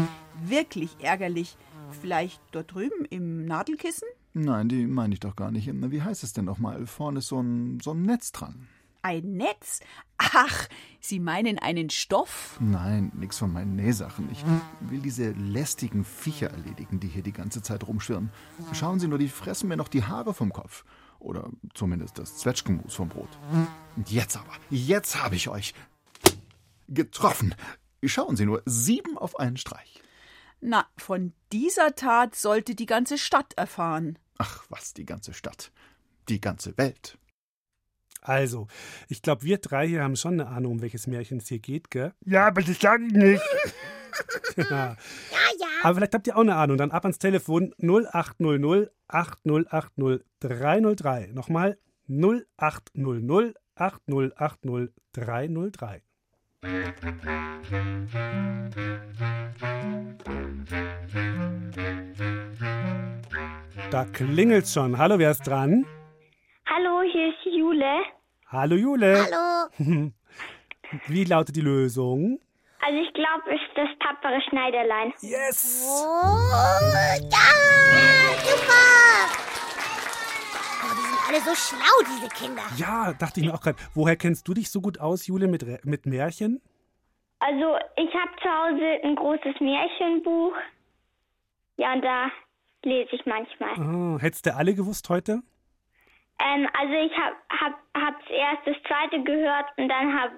Wirklich 0.42 0.90
ärgerlich. 1.00 1.56
Vielleicht 2.00 2.40
dort 2.50 2.72
drüben 2.74 3.04
im 3.10 3.44
Nadelkissen? 3.44 4.08
Nein, 4.38 4.68
die 4.68 4.86
meine 4.86 5.14
ich 5.14 5.20
doch 5.20 5.34
gar 5.34 5.50
nicht. 5.50 5.70
Wie 5.72 6.02
heißt 6.02 6.22
es 6.22 6.34
denn 6.34 6.44
nochmal? 6.44 6.86
Vorne 6.86 7.20
ist 7.20 7.28
so 7.28 7.40
ein, 7.40 7.80
so 7.80 7.92
ein 7.92 8.02
Netz 8.02 8.32
dran. 8.32 8.68
Ein 9.00 9.38
Netz? 9.38 9.80
Ach, 10.18 10.68
Sie 11.00 11.20
meinen 11.20 11.58
einen 11.58 11.88
Stoff? 11.88 12.58
Nein, 12.60 13.10
nix 13.14 13.38
von 13.38 13.50
meinen 13.50 13.76
Nähsachen. 13.76 14.28
Ich 14.30 14.44
will 14.80 15.00
diese 15.00 15.30
lästigen 15.30 16.04
Viecher 16.04 16.50
erledigen, 16.50 17.00
die 17.00 17.08
hier 17.08 17.22
die 17.22 17.32
ganze 17.32 17.62
Zeit 17.62 17.86
rumschwirren. 17.88 18.30
Schauen 18.74 19.00
Sie 19.00 19.08
nur, 19.08 19.16
die 19.16 19.28
fressen 19.28 19.68
mir 19.68 19.76
noch 19.78 19.88
die 19.88 20.04
Haare 20.04 20.34
vom 20.34 20.52
Kopf. 20.52 20.84
Oder 21.18 21.48
zumindest 21.72 22.18
das 22.18 22.36
Zwetschgenmus 22.36 22.94
vom 22.94 23.08
Brot. 23.08 23.38
Und 23.96 24.10
jetzt 24.10 24.36
aber, 24.36 24.52
jetzt 24.68 25.22
habe 25.22 25.36
ich 25.36 25.48
euch 25.48 25.72
getroffen. 26.88 27.54
Schauen 28.04 28.36
Sie 28.36 28.44
nur, 28.44 28.62
sieben 28.66 29.16
auf 29.16 29.38
einen 29.40 29.56
Streich. 29.56 30.02
Na, 30.60 30.84
von 30.98 31.32
dieser 31.52 31.94
Tat 31.94 32.34
sollte 32.34 32.74
die 32.74 32.86
ganze 32.86 33.16
Stadt 33.16 33.54
erfahren. 33.54 34.18
Ach, 34.38 34.64
was, 34.68 34.94
die 34.94 35.06
ganze 35.06 35.32
Stadt. 35.34 35.72
Die 36.28 36.40
ganze 36.40 36.76
Welt. 36.76 37.18
Also, 38.22 38.66
ich 39.08 39.22
glaube, 39.22 39.42
wir 39.42 39.58
drei 39.58 39.86
hier 39.86 40.02
haben 40.02 40.16
schon 40.16 40.40
eine 40.40 40.48
Ahnung, 40.48 40.72
um 40.72 40.82
welches 40.82 41.06
Märchen 41.06 41.38
es 41.38 41.48
hier 41.48 41.60
geht, 41.60 41.90
gell? 41.90 42.12
Ja, 42.24 42.48
aber 42.48 42.62
das 42.62 42.80
sage 42.80 43.04
ich 43.06 43.12
nicht. 43.12 43.42
ja. 44.56 44.64
ja, 44.68 44.96
Aber 45.82 45.94
vielleicht 45.94 46.14
habt 46.14 46.26
ihr 46.26 46.36
auch 46.36 46.40
eine 46.40 46.56
Ahnung. 46.56 46.76
Dann 46.76 46.90
ab 46.90 47.04
ans 47.04 47.18
Telefon 47.18 47.72
0800 47.78 48.90
8080 49.08 50.24
303. 50.40 51.30
Nochmal 51.32 51.78
0800 52.08 53.56
8080 53.76 54.92
303. 55.12 56.02
Da 63.90 64.04
klingelt's 64.12 64.72
schon. 64.72 64.98
Hallo, 64.98 65.18
wer 65.18 65.30
ist 65.30 65.46
dran? 65.46 65.86
Hallo, 66.66 67.02
hier 67.12 67.28
ist 67.28 67.44
Jule. 67.44 68.02
Hallo, 68.48 68.74
Jule. 68.76 69.26
Hallo. 69.30 69.68
Wie 71.08 71.24
lautet 71.24 71.56
die 71.56 71.60
Lösung? 71.60 72.40
Also 72.80 72.98
ich 72.98 73.12
glaube, 73.14 73.42
es 73.54 73.60
ist 73.60 73.76
das 73.76 73.88
tapfere 74.00 74.40
Schneiderlein. 74.48 75.12
Yes! 75.20 75.84
Oh, 75.88 76.50
ja, 77.30 77.48
super. 78.44 79.55
Oh, 81.26 81.32
alle 81.32 81.40
so 81.40 81.54
schlau, 81.54 82.16
diese 82.16 82.28
Kinder. 82.28 82.62
Ja, 82.76 83.12
dachte 83.14 83.40
ich 83.40 83.46
mir 83.46 83.54
auch 83.54 83.60
gerade. 83.60 83.78
Woher 83.94 84.16
kennst 84.16 84.46
du 84.48 84.54
dich 84.54 84.70
so 84.70 84.80
gut 84.80 84.98
aus, 85.00 85.26
Jule, 85.26 85.48
mit, 85.48 85.64
Re- 85.64 85.80
mit 85.84 86.06
Märchen? 86.06 86.60
Also 87.38 87.76
ich 87.96 88.14
habe 88.14 88.30
zu 88.42 88.48
Hause 88.48 89.04
ein 89.04 89.16
großes 89.16 89.60
Märchenbuch. 89.60 90.54
Ja, 91.76 91.92
und 91.92 92.02
da 92.02 92.30
lese 92.84 93.10
ich 93.14 93.26
manchmal. 93.26 93.70
Ah, 93.78 94.18
hättest 94.20 94.46
du 94.46 94.54
alle 94.54 94.74
gewusst 94.74 95.08
heute? 95.08 95.42
Ähm, 96.38 96.68
also 96.78 96.92
ich 96.94 97.12
habe 97.18 97.36
hab, 97.50 97.72
hab 98.02 98.22
zuerst 98.26 98.66
das 98.66 98.76
zweite 98.86 99.22
gehört 99.24 99.66
und 99.76 99.88
dann 99.88 100.12
hab, 100.18 100.30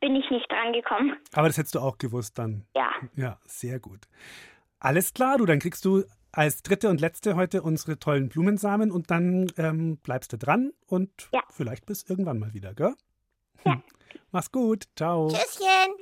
bin 0.00 0.16
ich 0.16 0.28
nicht 0.30 0.50
dran 0.50 0.72
gekommen. 0.72 1.16
Aber 1.34 1.46
das 1.48 1.56
hättest 1.58 1.74
du 1.74 1.80
auch 1.80 1.98
gewusst 1.98 2.38
dann. 2.38 2.66
Ja. 2.74 2.90
Ja, 3.14 3.38
sehr 3.46 3.78
gut. 3.78 4.00
Alles 4.80 5.14
klar, 5.14 5.38
du, 5.38 5.46
dann 5.46 5.58
kriegst 5.60 5.84
du 5.84 6.04
als 6.36 6.62
dritte 6.62 6.88
und 6.88 7.00
letzte 7.00 7.36
heute 7.36 7.62
unsere 7.62 7.98
tollen 7.98 8.28
Blumensamen 8.28 8.90
und 8.90 9.10
dann 9.10 9.50
ähm, 9.56 9.96
bleibst 9.98 10.32
du 10.32 10.38
dran 10.38 10.72
und 10.86 11.28
Ja. 11.32 11.42
vielleicht 11.50 11.86
bis 11.86 12.02
irgendwann 12.02 12.38
mal 12.38 12.52
wieder, 12.54 12.74
gell? 12.74 12.94
Ja. 13.64 13.82
Mach's 14.32 14.50
gut. 14.50 14.84
Ciao. 14.96 15.28
Tschüsschen. 15.28 15.94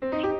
Tschüss. 0.00 0.37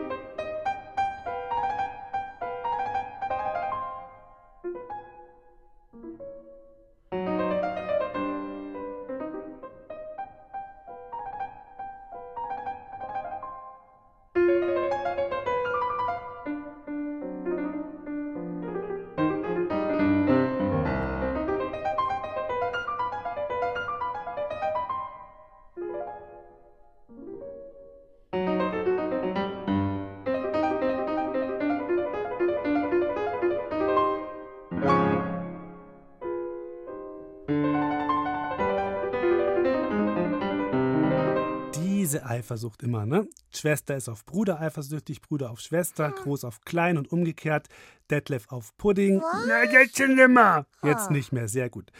Diese 42.08 42.24
Eifersucht 42.24 42.82
immer, 42.82 43.04
ne? 43.04 43.28
Schwester 43.50 43.94
ist 43.94 44.08
auf 44.08 44.24
Bruder 44.24 44.58
eifersüchtig, 44.62 45.20
Bruder 45.20 45.50
auf 45.50 45.60
Schwester, 45.60 46.10
Groß 46.10 46.44
auf 46.44 46.62
Klein 46.62 46.96
und 46.96 47.12
umgekehrt, 47.12 47.68
Detlef 48.10 48.46
auf 48.48 48.74
Pudding. 48.78 49.20
Na, 49.46 49.64
jetzt 49.64 49.98
schon 49.98 50.18
immer. 50.18 50.64
Jetzt 50.82 51.10
nicht 51.10 51.32
mehr, 51.32 51.48
sehr 51.48 51.68
gut. 51.68 51.92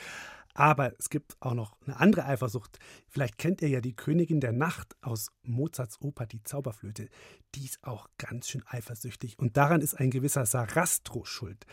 Aber 0.55 0.95
es 0.99 1.11
gibt 1.11 1.37
auch 1.41 1.53
noch 1.53 1.77
eine 1.85 2.01
andere 2.01 2.25
Eifersucht. 2.25 2.79
Vielleicht 3.07 3.37
kennt 3.37 3.61
ihr 3.61 3.69
ja 3.69 3.83
die 3.83 3.95
Königin 3.95 4.41
der 4.41 4.53
Nacht 4.53 4.97
aus 5.03 5.29
Mozarts 5.43 6.01
Oper 6.01 6.25
Die 6.25 6.43
Zauberflöte. 6.43 7.11
Die 7.55 7.67
ist 7.67 7.85
auch 7.85 8.09
ganz 8.17 8.49
schön 8.49 8.65
eifersüchtig 8.67 9.39
und 9.39 9.59
daran 9.59 9.83
ist 9.83 9.93
ein 9.93 10.11
gewisser 10.11 10.47
Sarastro 10.47 11.27
schuld. 11.27 11.67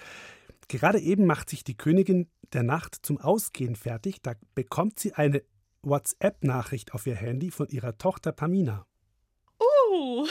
Gerade 0.67 0.99
eben 0.99 1.25
macht 1.25 1.49
sich 1.49 1.63
die 1.63 1.77
Königin 1.77 2.29
der 2.51 2.63
Nacht 2.63 2.97
zum 3.01 3.17
Ausgehen 3.17 3.77
fertig. 3.77 4.21
Da 4.21 4.33
bekommt 4.55 4.99
sie 4.99 5.13
eine 5.13 5.41
WhatsApp-Nachricht 5.85 6.93
auf 6.93 7.05
ihr 7.07 7.15
Handy 7.15 7.51
von 7.51 7.67
ihrer 7.69 7.97
Tochter 7.97 8.31
Pamina. 8.31 8.85
Oh, 9.59 10.27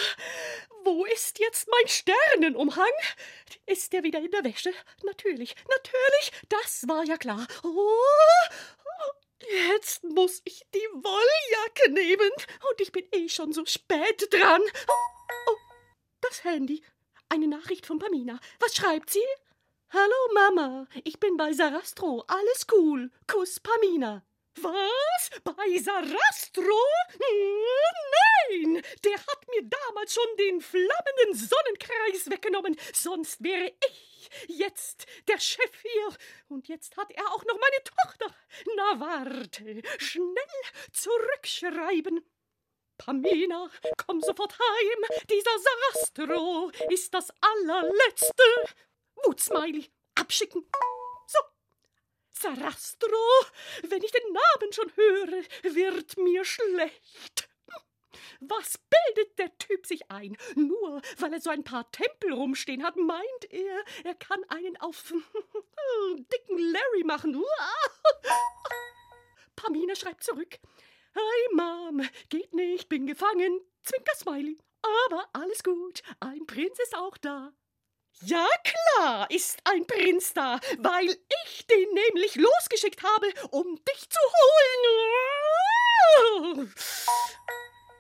wo 0.85 1.05
ist 1.07 1.39
jetzt 1.39 1.69
mein 1.69 1.89
Sternenumhang? 1.89 2.93
Ist 3.67 3.93
der 3.93 4.03
wieder 4.03 4.19
in 4.19 4.31
der 4.31 4.45
Wäsche? 4.45 4.73
Natürlich, 5.03 5.55
natürlich, 5.69 6.33
das 6.49 6.87
war 6.87 7.05
ja 7.05 7.17
klar. 7.17 7.47
Oh, 7.63 7.79
jetzt 9.79 10.05
muss 10.05 10.43
ich 10.45 10.63
die 10.75 10.89
Wolljacke 10.93 11.93
nehmen 11.93 12.31
und 12.71 12.81
ich 12.81 12.93
bin 12.93 13.07
eh 13.13 13.29
schon 13.29 13.53
so 13.53 13.65
spät 13.65 14.29
dran. 14.31 14.63
Oh, 14.89 15.57
das 16.21 16.45
Handy. 16.45 16.83
Eine 17.29 17.49
Nachricht 17.49 17.87
von 17.87 17.99
Pamina. 17.99 18.39
Was 18.61 18.77
schreibt 18.77 19.11
sie? 19.11 19.25
Hallo 19.91 20.35
Mama, 20.35 20.87
ich 21.05 21.19
bin 21.21 21.37
bei 21.37 21.53
Sarastro. 21.53 22.25
Alles 22.27 22.67
cool. 22.73 23.11
Kuss 23.27 23.61
Pamina. 23.61 24.23
Was? 24.61 25.31
Bei 25.43 25.79
Sarastro? 25.79 26.81
Nein! 27.19 28.83
Der 29.05 29.19
hat 29.19 29.49
mir 29.49 29.63
damals 29.63 30.15
schon 30.15 30.37
den 30.39 30.61
flammenden 30.61 31.35
Sonnenkreis 31.35 32.31
weggenommen. 32.31 32.77
Sonst 32.93 33.43
wäre 33.43 33.73
ich 33.89 34.31
jetzt 34.49 35.07
der 35.29 35.39
Chef 35.39 35.83
hier. 35.83 36.17
Und 36.49 36.69
jetzt 36.69 36.97
hat 36.97 37.11
er 37.13 37.27
auch 37.33 37.45
noch 37.45 37.59
meine 37.59 37.85
Tochter. 37.85 38.35
Na 38.77 39.01
warte, 39.01 39.83
schnell 39.99 40.33
zurückschreiben. 40.93 42.25
Pamina, 42.99 43.71
komm 44.07 44.21
sofort 44.21 44.57
heim. 44.59 45.19
Dieser 45.29 45.59
Sarastro 45.59 46.71
ist 46.91 47.13
das 47.13 47.33
allerletzte. 47.41 48.45
Wutsmiley, 49.25 49.91
abschicken. 50.15 50.65
So. 52.37 52.49
Sarastro, 52.49 53.17
wenn 53.89 54.03
ich 54.03 54.11
den 54.11 54.33
Namen 54.33 54.73
schon 54.73 54.93
höre, 54.97 55.75
wird 55.75 56.17
mir 56.19 56.45
schlecht. 56.45 57.49
Was 58.41 58.79
bildet 58.79 59.39
der 59.39 59.57
Typ 59.59 59.87
sich 59.87 60.11
ein? 60.11 60.37
Nur 60.55 61.01
weil 61.19 61.33
er 61.33 61.41
so 61.41 61.51
ein 61.51 61.65
paar 61.65 61.91
Tempel 61.91 62.33
rumstehen 62.33 62.83
hat, 62.83 62.97
meint 62.97 63.45
er, 63.51 63.85
er 64.05 64.15
kann 64.15 64.43
einen 64.49 64.77
auf 64.79 65.05
dicken 66.33 66.59
Larry 66.59 67.05
machen. 67.05 67.35
Pamina 69.57 69.95
schreibt 69.95 70.25
zurück. 70.25 70.59
Hi 71.15 71.55
Mom, 71.55 72.03
geht 72.29 72.53
nicht, 72.53 72.89
bin 72.89 73.07
gefangen. 73.07 73.61
Zwinker 73.83 74.17
Smiley. 74.17 74.59
Aber 74.83 75.29
alles 75.33 75.63
gut, 75.63 76.03
ein 76.21 76.45
Prinz 76.47 76.79
ist 76.81 76.97
auch 76.97 77.17
da. 77.17 77.55
Ja, 78.23 78.47
klar 78.63 79.31
ist 79.31 79.59
ein 79.65 79.87
Prinz 79.87 80.33
da, 80.33 80.61
weil 80.79 81.09
ich 81.09 81.67
den 81.67 81.93
nämlich 81.93 82.37
losgeschickt 82.37 83.03
habe, 83.03 83.27
um 83.51 83.77
dich 83.85 84.09
zu 84.09 84.21
holen. 86.57 86.73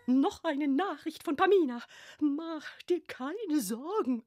Noch 0.07 0.45
eine 0.45 0.69
Nachricht 0.69 1.25
von 1.25 1.37
Pamina. 1.37 1.83
Mach 2.21 2.65
dir 2.83 3.03
keine 3.05 3.61
Sorgen. 3.61 4.25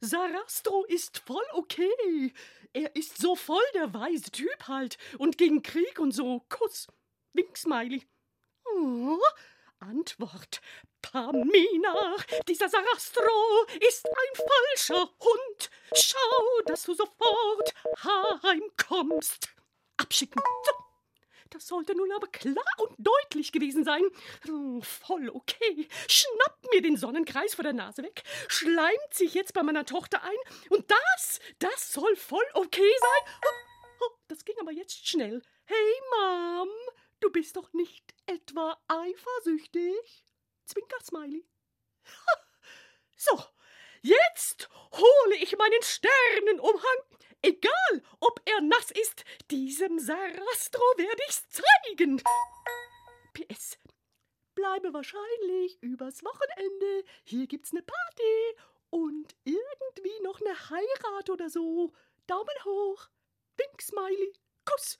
Sarastro 0.00 0.84
ist 0.84 1.18
voll 1.18 1.44
okay. 1.52 2.32
Er 2.72 2.94
ist 2.96 3.18
so 3.18 3.36
voll 3.36 3.64
der 3.74 3.92
weise 3.94 4.30
Typ 4.30 4.68
halt. 4.68 4.98
Und 5.18 5.38
gegen 5.38 5.62
Krieg 5.62 5.98
und 5.98 6.12
so. 6.12 6.42
Kuss. 6.48 6.86
Wink, 7.32 7.56
Smiley. 7.56 8.06
Oh, 8.64 9.18
Antwort. 9.78 10.60
Pamina, 11.12 12.16
dieser 12.48 12.68
Sarastro 12.68 13.64
ist 13.88 14.06
ein 14.06 14.34
falscher 14.34 15.10
Hund. 15.20 15.70
Schau, 15.94 16.62
dass 16.66 16.84
du 16.84 16.94
sofort 16.94 17.74
heimkommst. 18.42 19.48
Abschicken. 19.96 20.42
Das 21.50 21.68
sollte 21.68 21.94
nun 21.94 22.10
aber 22.12 22.26
klar 22.26 22.64
und 22.78 22.94
deutlich 22.98 23.52
gewesen 23.52 23.84
sein. 23.84 24.02
Hm, 24.46 24.82
voll 24.82 25.28
okay. 25.30 25.88
Schnappt 26.08 26.70
mir 26.72 26.82
den 26.82 26.96
Sonnenkreis 26.96 27.54
vor 27.54 27.62
der 27.62 27.72
Nase 27.72 28.02
weg, 28.02 28.24
schleimt 28.48 29.14
sich 29.14 29.34
jetzt 29.34 29.54
bei 29.54 29.62
meiner 29.62 29.86
Tochter 29.86 30.22
ein 30.22 30.36
und 30.70 30.90
das, 30.90 31.40
das 31.60 31.92
soll 31.92 32.16
voll 32.16 32.44
okay 32.54 32.92
sein. 33.00 33.34
Oh, 33.44 34.06
oh, 34.06 34.16
das 34.28 34.44
ging 34.44 34.56
aber 34.60 34.72
jetzt 34.72 35.06
schnell. 35.06 35.40
Hey, 35.66 36.00
Mom, 36.10 36.68
du 37.20 37.30
bist 37.30 37.56
doch 37.56 37.72
nicht 37.72 38.12
etwa 38.26 38.76
eifersüchtig? 38.88 40.25
Zwinker 40.66 41.02
Smiley. 41.02 41.44
So, 43.18 43.42
jetzt 44.02 44.68
hole 44.92 45.36
ich 45.36 45.56
meinen 45.56 45.82
Sternenumhang 45.82 47.16
Egal, 47.46 48.02
ob 48.18 48.40
er 48.44 48.60
nass 48.60 48.90
ist, 48.90 49.24
diesem 49.52 50.00
Sarastro 50.00 50.82
werde 50.96 51.22
ich's 51.28 51.44
zeigen. 51.48 52.20
PS. 53.34 53.78
Bleibe 54.56 54.92
wahrscheinlich 54.92 55.80
übers 55.80 56.24
Wochenende. 56.24 57.04
Hier 57.22 57.46
gibt's 57.46 57.72
ne 57.72 57.82
Party 57.82 58.58
und 58.90 59.36
irgendwie 59.44 60.20
noch 60.22 60.40
ne 60.40 60.70
Heirat 60.70 61.30
oder 61.30 61.48
so. 61.48 61.92
Daumen 62.26 62.64
hoch. 62.64 63.08
Wink, 63.58 63.80
Smiley. 63.80 64.32
Kuss. 64.64 64.98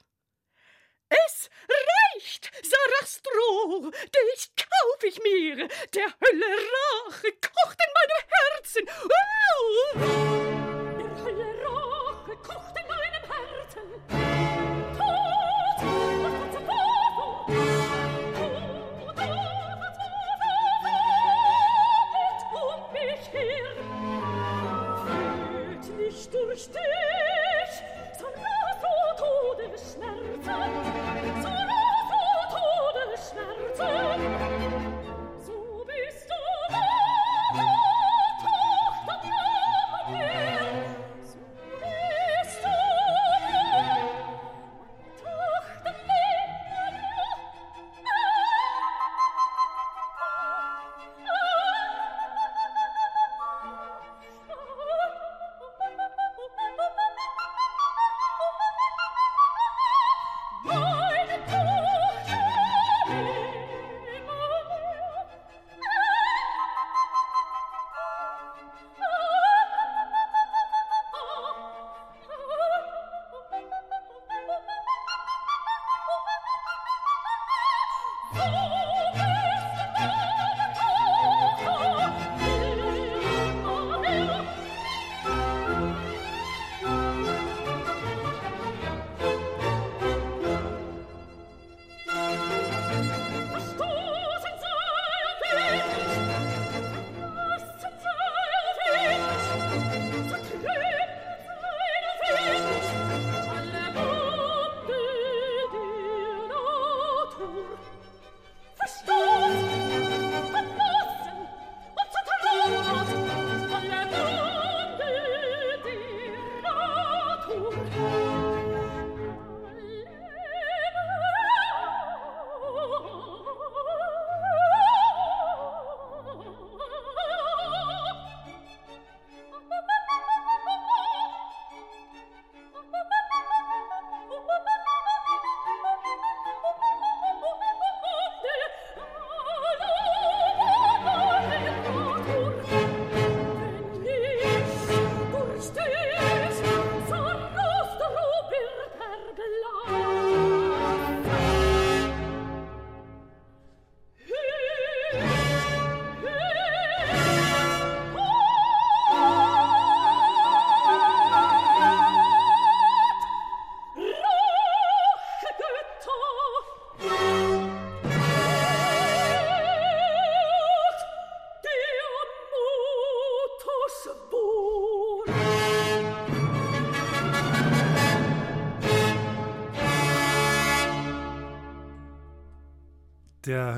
Es 1.08 1.50
reicht, 1.68 2.50
Sarastro, 2.62 3.90
dich 3.90 4.50
kauf 4.56 5.02
ich 5.04 5.20
mir. 5.22 5.68
Der 5.94 6.14
Hölle 6.20 6.46
Rache 6.56 7.32
kocht 7.32 7.78
in 7.80 7.92
meinem 7.94 8.24
Herzen. 8.28 8.88
Uh! 9.04 10.75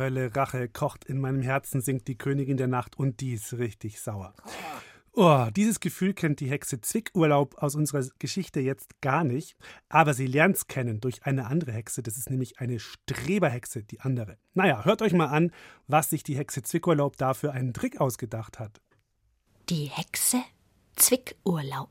Hölle 0.09 0.35
Rache 0.35 0.69
kocht 0.69 1.05
in 1.05 1.21
meinem 1.21 1.43
Herzen, 1.43 1.83
singt 1.83 2.09
die 2.09 2.17
Königin 2.17 2.57
der 2.57 2.67
Nacht 2.67 2.99
und 2.99 3.21
die 3.21 3.35
ist 3.35 3.53
richtig 3.59 4.01
sauer. 4.01 4.33
Oh, 5.13 5.49
dieses 5.55 5.81
Gefühl 5.81 6.15
kennt 6.15 6.41
die 6.41 6.49
Hexe 6.49 6.81
Zwickurlaub 6.81 7.59
aus 7.59 7.75
unserer 7.75 8.07
Geschichte 8.19 8.61
jetzt 8.61 9.03
gar 9.03 9.23
nicht, 9.23 9.55
aber 9.91 10.15
sie 10.15 10.27
lernt 10.27 10.57
es 10.57 10.67
kennen 10.67 11.03
durch 11.03 11.27
eine 11.27 11.47
andere 11.47 11.73
Hexe. 11.73 12.03
Das 12.03 12.17
ist 12.17 12.31
nämlich 12.31 12.59
eine 12.59 12.79
Streberhexe, 12.79 13.83
die 13.83 14.01
andere. 14.01 14.39
Naja, 14.55 14.83
hört 14.87 15.03
euch 15.03 15.13
mal 15.13 15.27
an, 15.27 15.51
was 15.89 16.09
sich 16.09 16.23
die 16.23 16.37
Hexe 16.37 16.63
Zwickurlaub 16.63 17.19
da 17.19 17.35
für 17.35 17.53
einen 17.53 17.75
Trick 17.75 18.01
ausgedacht 18.01 18.59
hat. 18.59 18.81
Die 19.69 19.91
Hexe 19.91 20.39
Zwickurlaub. 20.97 21.91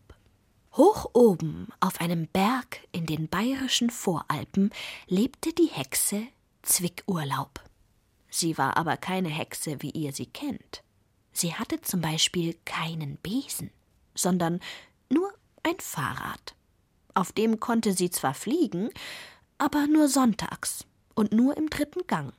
Hoch 0.74 1.11
oben 1.13 1.68
auf 1.82 2.01
einem 2.01 2.28
Berg 2.28 2.80
in 2.91 3.05
den 3.05 3.28
bayerischen 3.28 3.91
Voralpen 3.91 4.72
lebte 5.07 5.53
die 5.53 5.70
Hexe 5.72 6.24
Zwickurlaub. 6.63 7.66
Sie 8.30 8.58
war 8.58 8.78
aber 8.78 8.98
keine 8.98 9.30
Hexe, 9.30 9.82
wie 9.82 9.92
ihr 9.92 10.14
sie 10.14 10.26
kennt. 10.26 10.84
Sie 11.32 11.54
hatte 11.54 11.82
zum 11.82 12.02
Beispiel 12.02 12.56
keinen 12.66 13.18
Besen, 13.18 13.72
sondern 14.16 14.60
nur 15.10 15.32
ein 15.64 15.80
Fahrrad. 15.80 16.56
Auf 17.14 17.32
dem 17.32 17.60
konnte 17.60 17.94
sie 17.94 18.10
zwar 18.10 18.34
fliegen, 18.34 18.90
aber 19.58 19.88
nur 19.88 20.08
sonntags 20.08 20.86
und 21.16 21.32
nur 21.32 21.58
im 21.58 21.70
dritten 21.70 22.06
Gang. 22.08 22.34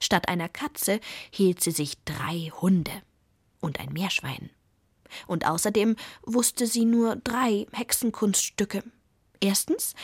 Statt 0.00 0.28
einer 0.28 0.48
Katze 0.48 1.00
hielt 1.30 1.62
sie 1.62 1.70
sich 1.70 2.02
drei 2.04 2.50
Hunde 2.60 2.90
und 3.60 3.80
ein 3.80 3.92
Meerschwein. 3.92 4.50
Und 5.26 5.46
außerdem 5.46 5.96
wusste 6.22 6.66
sie 6.66 6.84
nur 6.84 7.16
drei 7.16 7.66
Hexenkunststücke. 7.72 8.82
Erstens, 9.40 9.94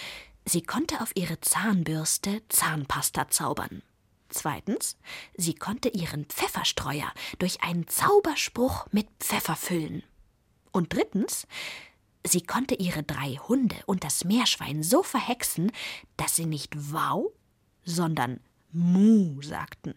sie 0.45 0.62
konnte 0.62 1.01
auf 1.01 1.12
ihre 1.14 1.40
Zahnbürste 1.40 2.43
Zahnpasta 2.49 3.28
zaubern. 3.28 3.82
Zweitens, 4.32 4.96
sie 5.36 5.54
konnte 5.54 5.90
ihren 5.90 6.24
Pfefferstreuer 6.24 7.12
durch 7.38 7.62
einen 7.62 7.86
Zauberspruch 7.86 8.86
mit 8.90 9.06
Pfeffer 9.20 9.56
füllen. 9.56 10.02
Und 10.72 10.94
drittens, 10.94 11.46
sie 12.26 12.40
konnte 12.40 12.74
ihre 12.74 13.02
drei 13.02 13.34
Hunde 13.34 13.76
und 13.84 14.04
das 14.04 14.24
Meerschwein 14.24 14.82
so 14.82 15.02
verhexen, 15.02 15.70
dass 16.16 16.34
sie 16.34 16.46
nicht 16.46 16.72
Wow, 16.92 17.30
sondern 17.84 18.40
Mu 18.72 19.42
sagten. 19.42 19.94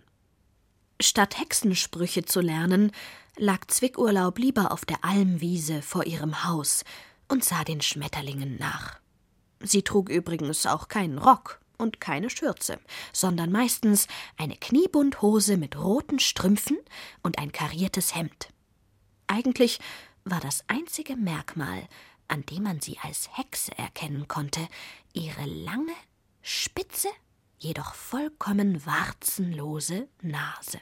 Statt 0.99 1.39
Hexensprüche 1.39 2.25
zu 2.25 2.41
lernen, 2.41 2.91
lag 3.37 3.65
Zwickurlaub 3.67 4.37
lieber 4.37 4.71
auf 4.73 4.83
der 4.83 5.03
Almwiese 5.03 5.81
vor 5.81 6.05
ihrem 6.05 6.43
Haus 6.43 6.83
und 7.29 7.43
sah 7.45 7.63
den 7.63 7.81
Schmetterlingen 7.81 8.57
nach. 8.57 8.99
Sie 9.61 9.81
trug 9.81 10.09
übrigens 10.09 10.65
auch 10.65 10.89
keinen 10.89 11.17
Rock 11.17 11.61
und 11.77 11.99
keine 11.99 12.29
Schürze, 12.29 12.79
sondern 13.13 13.51
meistens 13.51 14.07
eine 14.37 14.55
Kniebundhose 14.55 15.57
mit 15.57 15.77
roten 15.77 16.19
Strümpfen 16.19 16.77
und 17.23 17.39
ein 17.39 17.51
kariertes 17.51 18.15
Hemd. 18.15 18.49
Eigentlich 19.27 19.79
war 20.23 20.39
das 20.39 20.63
einzige 20.67 21.15
Merkmal, 21.15 21.87
an 22.27 22.45
dem 22.45 22.63
man 22.63 22.81
sie 22.81 22.97
als 23.01 23.29
Hexe 23.37 23.77
erkennen 23.77 24.27
konnte, 24.27 24.67
ihre 25.13 25.45
lange, 25.45 25.93
spitze, 26.41 27.09
jedoch 27.57 27.93
vollkommen 27.93 28.85
warzenlose 28.85 30.07
Nase. 30.21 30.79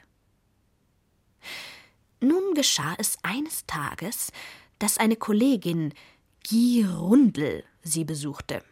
Nun 2.20 2.54
geschah 2.54 2.94
es 2.98 3.18
eines 3.22 3.66
Tages, 3.66 4.32
dass 4.78 4.98
eine 4.98 5.16
Kollegin 5.16 5.92
Girundel 6.42 7.64
sie 7.82 8.04
besuchte. 8.04 8.62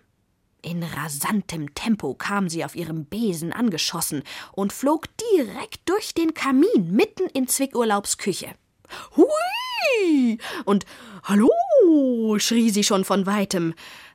In 0.65 0.85
rasantem 0.85 1.75
Tempo 1.75 2.15
kam 2.15 2.49
sie 2.49 2.65
auf 2.65 2.77
ihrem 2.77 3.05
Besen 3.05 3.53
angeschossen 3.53 4.23
und 4.53 4.73
flog 4.73 5.07
direkt 5.35 5.89
durch 5.89 6.15
den 6.15 6.35
Kamin 6.35 6.93
mitten 6.93 7.27
in 7.35 7.49
Zwickurlaubs 7.49 8.17
Küche. 8.17 8.55
Hui! 9.17 10.39
Und 10.65 10.87
Hallo! 11.25 11.51
schrie 12.39 12.71
sie 12.71 12.85
schon 12.85 13.05
von 13.05 13.27
weitem, 13.27 13.75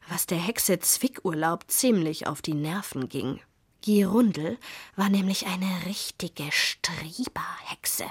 was 0.10 0.26
der 0.26 0.38
Hexe 0.38 0.80
Zwickurlaub 0.80 1.66
ziemlich 1.68 2.28
auf 2.28 2.42
die 2.42 2.54
Nerven 2.54 3.10
ging. 3.10 3.42
Girundel 3.82 4.58
war 4.96 5.10
nämlich 5.10 5.48
eine 5.48 5.86
richtige 5.86 6.50
Strieberhexe. 6.52 8.06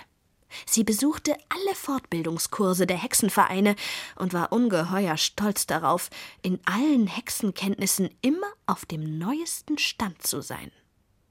Sie 0.64 0.84
besuchte 0.84 1.36
alle 1.48 1.74
Fortbildungskurse 1.74 2.86
der 2.86 2.96
Hexenvereine 2.96 3.76
und 4.16 4.32
war 4.32 4.52
ungeheuer 4.52 5.16
stolz 5.16 5.66
darauf, 5.66 6.10
in 6.42 6.60
allen 6.64 7.06
Hexenkenntnissen 7.06 8.10
immer 8.22 8.46
auf 8.66 8.86
dem 8.86 9.18
neuesten 9.18 9.78
Stand 9.78 10.26
zu 10.26 10.40
sein. 10.40 10.70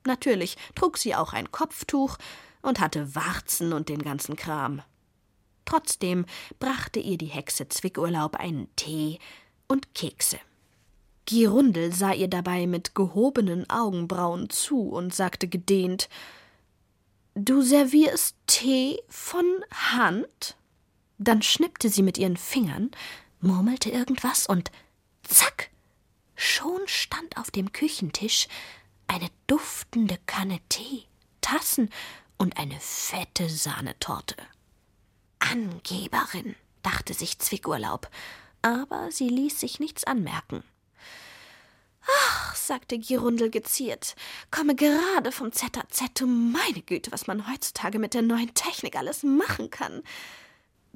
Natürlich 0.05 0.57
trug 0.75 0.97
sie 0.97 1.15
auch 1.15 1.33
ein 1.33 1.51
Kopftuch 1.51 2.17
und 2.61 2.79
hatte 2.79 3.15
Warzen 3.15 3.73
und 3.73 3.89
den 3.89 4.01
ganzen 4.01 4.35
Kram. 4.35 4.81
Trotzdem 5.65 6.25
brachte 6.59 6.99
ihr 6.99 7.17
die 7.17 7.25
Hexe 7.25 7.67
Zwickurlaub 7.67 8.35
einen 8.35 8.73
Tee 8.75 9.19
und 9.67 9.95
Kekse. 9.95 10.37
Girundel 11.25 11.91
sah 11.91 12.13
ihr 12.13 12.27
dabei 12.27 12.67
mit 12.67 12.93
gehobenen 12.93 13.67
Augenbrauen 13.67 14.51
zu 14.51 14.89
und 14.89 15.13
sagte 15.13 15.47
gedehnt 15.47 16.07
Du 17.37 17.61
servierst 17.61 18.37
Tee 18.47 19.01
von 19.09 19.45
Hand? 19.69 20.55
Dann 21.17 21.41
schnippte 21.41 21.89
sie 21.89 22.01
mit 22.01 22.17
ihren 22.17 22.37
Fingern, 22.37 22.91
murmelte 23.41 23.89
irgendwas 23.89 24.47
und 24.47 24.71
zack! 25.21 25.69
Schon 26.37 26.87
stand 26.87 27.35
auf 27.35 27.51
dem 27.51 27.73
Küchentisch 27.73 28.47
eine 29.07 29.29
duftende 29.47 30.17
Kanne 30.27 30.61
Tee, 30.69 31.03
Tassen 31.41 31.89
und 32.37 32.55
eine 32.55 32.79
fette 32.79 33.49
Sahnetorte. 33.49 34.37
Angeberin, 35.39 36.55
dachte 36.83 37.13
sich 37.13 37.39
Zwickurlaub, 37.39 38.09
aber 38.61 39.11
sie 39.11 39.27
ließ 39.27 39.59
sich 39.59 39.81
nichts 39.81 40.05
anmerken. 40.05 40.63
Sagte 42.65 42.97
Girundel 42.97 43.51
geziert, 43.51 44.15
komme 44.49 44.73
gerade 44.73 45.31
vom 45.31 45.51
ZAZ. 45.51 46.01
Du 46.15 46.25
meine 46.25 46.81
Güte, 46.81 47.11
was 47.11 47.27
man 47.27 47.47
heutzutage 47.47 47.99
mit 47.99 48.15
der 48.15 48.23
neuen 48.23 48.55
Technik 48.55 48.95
alles 48.95 49.21
machen 49.21 49.69
kann. 49.69 50.01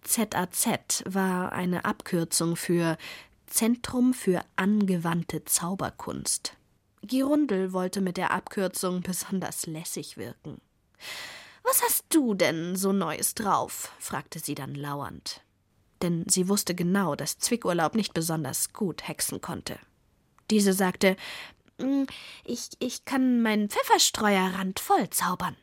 ZAZ 0.02 1.04
war 1.06 1.52
eine 1.52 1.86
Abkürzung 1.86 2.56
für 2.56 2.98
Zentrum 3.46 4.16
für 4.16 4.42
angewandte 4.56 5.46
Zauberkunst. 5.46 6.58
Girundel 7.04 7.72
wollte 7.72 8.02
mit 8.02 8.18
der 8.18 8.32
Abkürzung 8.32 9.02
besonders 9.02 9.68
lässig 9.68 10.18
wirken. 10.18 10.60
Was 11.62 11.84
hast 11.84 12.06
du 12.10 12.34
denn 12.34 12.78
so 12.78 12.94
Neues 12.94 13.36
drauf? 13.36 13.94
fragte 14.00 14.40
sie 14.40 14.56
dann 14.56 14.74
lauernd. 14.74 15.42
Denn 16.02 16.26
sie 16.28 16.50
wusste 16.50 16.74
genau, 16.74 17.14
dass 17.14 17.38
Zwickurlaub 17.38 17.94
nicht 17.94 18.16
besonders 18.16 18.74
gut 18.74 19.08
hexen 19.08 19.40
konnte. 19.40 19.78
Diese 20.50 20.74
sagte, 20.74 21.16
ich, 22.46 22.70
ich 22.80 23.06
kann 23.06 23.42
meinen 23.42 23.70
Pfefferstreuerrand 23.70 24.80
voll 24.80 25.10
zaubern. 25.10 25.56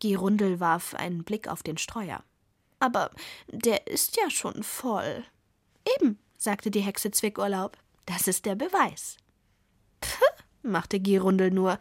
Girundel 0.00 0.60
warf 0.60 0.94
einen 0.94 1.24
Blick 1.24 1.48
auf 1.48 1.62
den 1.62 1.78
Streuer. 1.78 2.22
Aber 2.80 3.10
der 3.48 3.86
ist 3.88 4.16
ja 4.16 4.30
schon 4.30 4.62
voll. 4.62 5.24
Eben, 5.96 6.18
sagte 6.36 6.70
die 6.70 6.80
Hexe 6.80 7.10
Zwickurlaub. 7.10 7.76
Das 8.06 8.28
ist 8.28 8.46
der 8.46 8.54
Beweis. 8.54 9.16
Pff, 10.02 10.20
machte 10.62 11.00
Girundel 11.00 11.50
nur. 11.50 11.78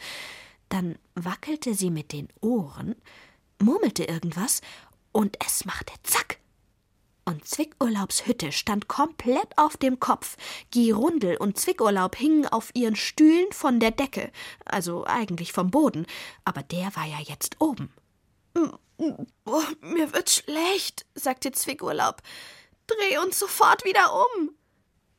Dann 0.69 0.97
wackelte 1.15 1.73
sie 1.73 1.91
mit 1.91 2.11
den 2.11 2.27
Ohren, 2.41 2.95
murmelte 3.59 4.03
irgendwas, 4.03 4.61
und 5.11 5.37
es 5.45 5.65
machte 5.65 5.93
zack 6.03 6.39
und 7.27 7.45
Zwickurlaubs 7.45 8.25
Hütte 8.25 8.53
stand 8.53 8.87
komplett 8.87 9.57
auf 9.57 9.75
dem 9.75 9.99
Kopf. 9.99 10.37
Girundel 10.71 11.35
und 11.35 11.59
Zwickurlaub 11.59 12.15
hingen 12.15 12.47
auf 12.47 12.71
ihren 12.73 12.95
Stühlen 12.95 13.51
von 13.51 13.81
der 13.81 13.91
Decke, 13.91 14.31
also 14.63 15.05
eigentlich 15.05 15.51
vom 15.51 15.69
Boden, 15.69 16.05
aber 16.45 16.63
der 16.63 16.95
war 16.95 17.05
ja 17.05 17.19
jetzt 17.19 17.59
oben. 17.59 17.91
Oh, 18.95 19.63
mir 19.81 20.13
wird 20.13 20.29
schlecht, 20.29 21.05
sagte 21.15 21.51
Zwickurlaub. 21.51 22.21
Dreh 22.87 23.17
uns 23.17 23.37
sofort 23.37 23.83
wieder 23.83 24.13
um. 24.13 24.51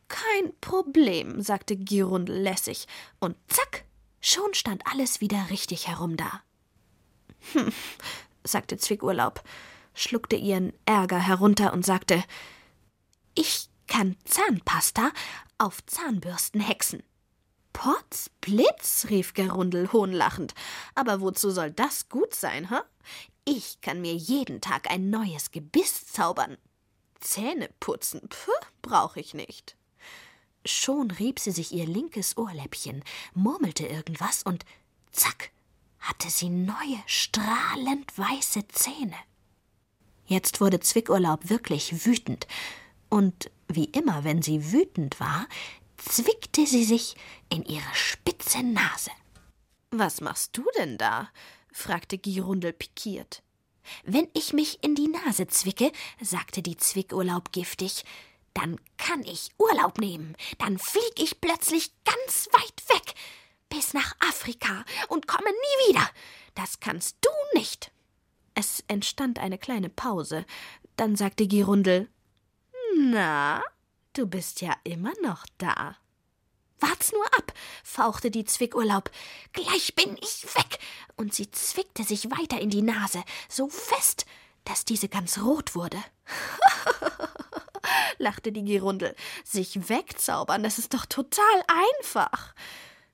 Kein 0.09 0.59
Problem, 0.63 1.43
sagte 1.43 1.77
Girundel 1.77 2.41
lässig, 2.41 2.87
und 3.21 3.37
zack, 3.49 3.85
schon 4.23 4.55
stand 4.55 4.83
alles 4.91 5.21
wieder 5.21 5.51
richtig 5.51 5.89
herum 5.89 6.17
da. 6.17 6.43
Hm, 7.53 7.71
sagte 8.45 8.79
Zwickurlaub 8.79 9.45
schluckte 9.99 10.37
ihren 10.37 10.73
Ärger 10.87 11.19
herunter 11.19 11.73
und 11.73 11.85
sagte 11.85 12.23
Ich 13.35 13.69
kann 13.87 14.17
Zahnpasta 14.25 15.11
auf 15.59 15.85
Zahnbürsten 15.87 16.61
hexen. 16.61 17.03
Potz, 17.73 18.31
Blitz, 18.41 19.07
rief 19.09 19.35
Gerundel 19.35 19.93
hohnlachend. 19.93 20.55
Aber 20.95 21.21
wozu 21.21 21.51
soll 21.51 21.71
das 21.71 22.09
gut 22.09 22.35
sein, 22.35 22.71
hä? 22.71 22.81
Ich 23.45 23.81
kann 23.81 24.01
mir 24.01 24.15
jeden 24.15 24.61
Tag 24.61 24.91
ein 24.91 25.11
neues 25.11 25.53
Gebiss 25.53 26.07
zaubern. 26.07 26.59
Zähne 27.21 27.71
putzen, 27.81 28.29
puh, 28.29 28.67
brauch 28.83 29.17
ich 29.17 29.33
nicht. 29.33 29.77
Schon 30.67 31.11
rieb 31.13 31.39
sie 31.39 31.53
sich 31.53 31.73
ihr 31.73 31.87
linkes 31.87 32.37
Ohrläppchen, 32.37 33.03
murmelte 33.33 33.87
irgendwas 33.87 34.43
und 34.43 34.65
zack, 35.13 35.51
hatte 35.99 36.31
sie 36.31 36.51
neue, 36.51 37.03
strahlend 37.07 38.17
weiße 38.19 38.69
Zähne. 38.69 39.17
Jetzt 40.29 40.61
wurde 40.61 40.79
Zwickurlaub 40.79 41.49
wirklich 41.49 42.05
wütend, 42.05 42.47
und 43.09 43.51
wie 43.69 43.87
immer, 43.87 44.25
wenn 44.25 44.43
sie 44.43 44.73
wütend 44.73 45.19
war, 45.21 45.47
zwickte 45.97 46.67
sie 46.67 46.85
sich 46.85 47.17
in 47.49 47.65
ihre 47.65 47.95
spitze 47.95 48.63
Nase. 48.63 49.11
Was 49.91 50.21
machst 50.21 50.57
du 50.57 50.65
denn 50.77 50.99
da? 50.99 51.31
fragte 51.73 52.19
Girundel 52.19 52.75
pikiert. 52.75 53.43
Wenn 54.05 54.29
ich 54.35 54.53
mich 54.53 54.85
in 54.85 54.95
die 54.95 55.09
Nase 55.09 55.47
zwicke, 55.47 55.91
sagte 56.21 56.61
die 56.63 56.77
Zwickurlaub 56.77 57.53
giftig, 57.53 58.05
dann 58.53 58.79
kann 58.99 59.23
ich 59.23 59.51
Urlaub 59.57 59.99
nehmen, 59.99 60.37
dann 60.59 60.79
flieg 60.79 61.13
ich 61.17 61.41
plötzlich 61.41 61.93
ganz 62.05 62.49
weit 62.53 62.89
weg, 62.91 63.15
bis 63.71 63.95
nach 63.95 64.15
Afrika 64.21 64.85
und 65.09 65.27
komme 65.27 65.51
nie 65.51 65.89
wieder. 65.89 66.07
Das 66.55 66.81
kannst 66.81 67.17
du 67.23 67.59
nicht. 67.59 67.91
Es 68.59 68.83
entstand 68.89 69.39
eine 69.39 69.57
kleine 69.57 69.89
Pause. 69.89 70.45
Dann 70.97 71.15
sagte 71.15 71.47
Girundel 71.47 72.09
Na, 72.97 73.63
du 74.15 74.27
bist 74.27 74.63
ja 74.63 74.75
immer 74.83 75.13
noch 75.23 75.47
da. 75.59 75.97
Wart's 76.81 77.13
nur 77.13 77.25
ab, 77.39 77.53
fauchte 77.85 78.33
die 78.33 78.45
Zwickurlaub. 78.45 79.13
Gleich 79.53 79.95
bin 79.95 80.17
ich 80.21 80.45
weg. 80.57 80.81
Und 81.15 81.35
sie 81.35 81.49
zwickte 81.53 82.03
sich 82.03 82.33
weiter 82.33 82.61
in 82.61 82.69
die 82.69 82.83
Nase, 82.83 83.23
so 83.49 83.69
fest, 83.69 84.27
dass 84.65 84.85
diese 84.85 85.09
ganz 85.09 85.39
rot 85.39 85.77
wurde. 85.77 86.03
lachte 88.19 88.51
die 88.51 88.65
Girundel. 88.65 89.15
Sich 89.45 89.89
wegzaubern, 89.89 90.65
das 90.65 90.81
ist 90.81 90.95
doch 90.95 91.07
total 91.07 91.63
einfach. 92.01 92.57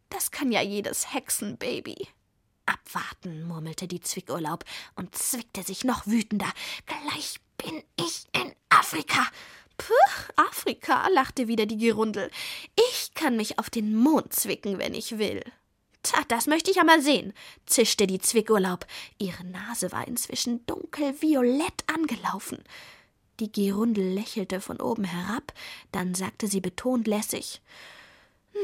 Das 0.09 0.31
kann 0.31 0.51
ja 0.51 0.63
jedes 0.63 1.13
Hexenbaby. 1.13 2.09
Abwarten, 2.67 3.47
murmelte 3.47 3.87
die 3.89 4.01
Zwickurlaub 4.01 4.65
und 4.95 5.15
zwickte 5.15 5.63
sich 5.63 5.85
noch 5.85 6.07
wütender. 6.07 6.51
Gleich 6.87 7.41
bin 7.59 7.83
ich 7.97 8.25
in 8.33 8.53
Afrika. 8.69 9.27
Puh, 9.77 9.93
Afrika, 10.37 11.09
lachte 11.09 11.49
wieder 11.49 11.67
die 11.67 11.79
Girundel. 11.79 12.31
Ich 12.91 13.15
kann 13.15 13.37
mich 13.37 13.59
auf 13.59 13.71
den 13.71 13.95
Mond 13.97 14.33
zwicken, 14.33 14.79
wenn 14.79 14.95
ich 14.95 15.19
will. 15.19 15.43
Tja, 16.03 16.21
das 16.29 16.47
möchte 16.47 16.71
ich 16.71 16.77
ja 16.77 16.85
mal 16.85 17.01
sehen, 17.01 17.33
zischte 17.67 18.07
die 18.07 18.21
Zwickurlaub. 18.21 18.87
Ihre 19.19 19.45
Nase 19.45 19.91
war 19.91 20.07
inzwischen 20.07 20.65
dunkelviolett 20.67 21.85
angelaufen. 21.87 22.63
Die 23.41 23.51
Girundel 23.51 24.13
lächelte 24.13 24.61
von 24.61 24.81
oben 24.81 25.05
herab, 25.05 25.53
dann 25.93 26.15
sagte 26.15 26.47
sie 26.47 26.61
betont 26.61 27.07
lässig 27.09 27.63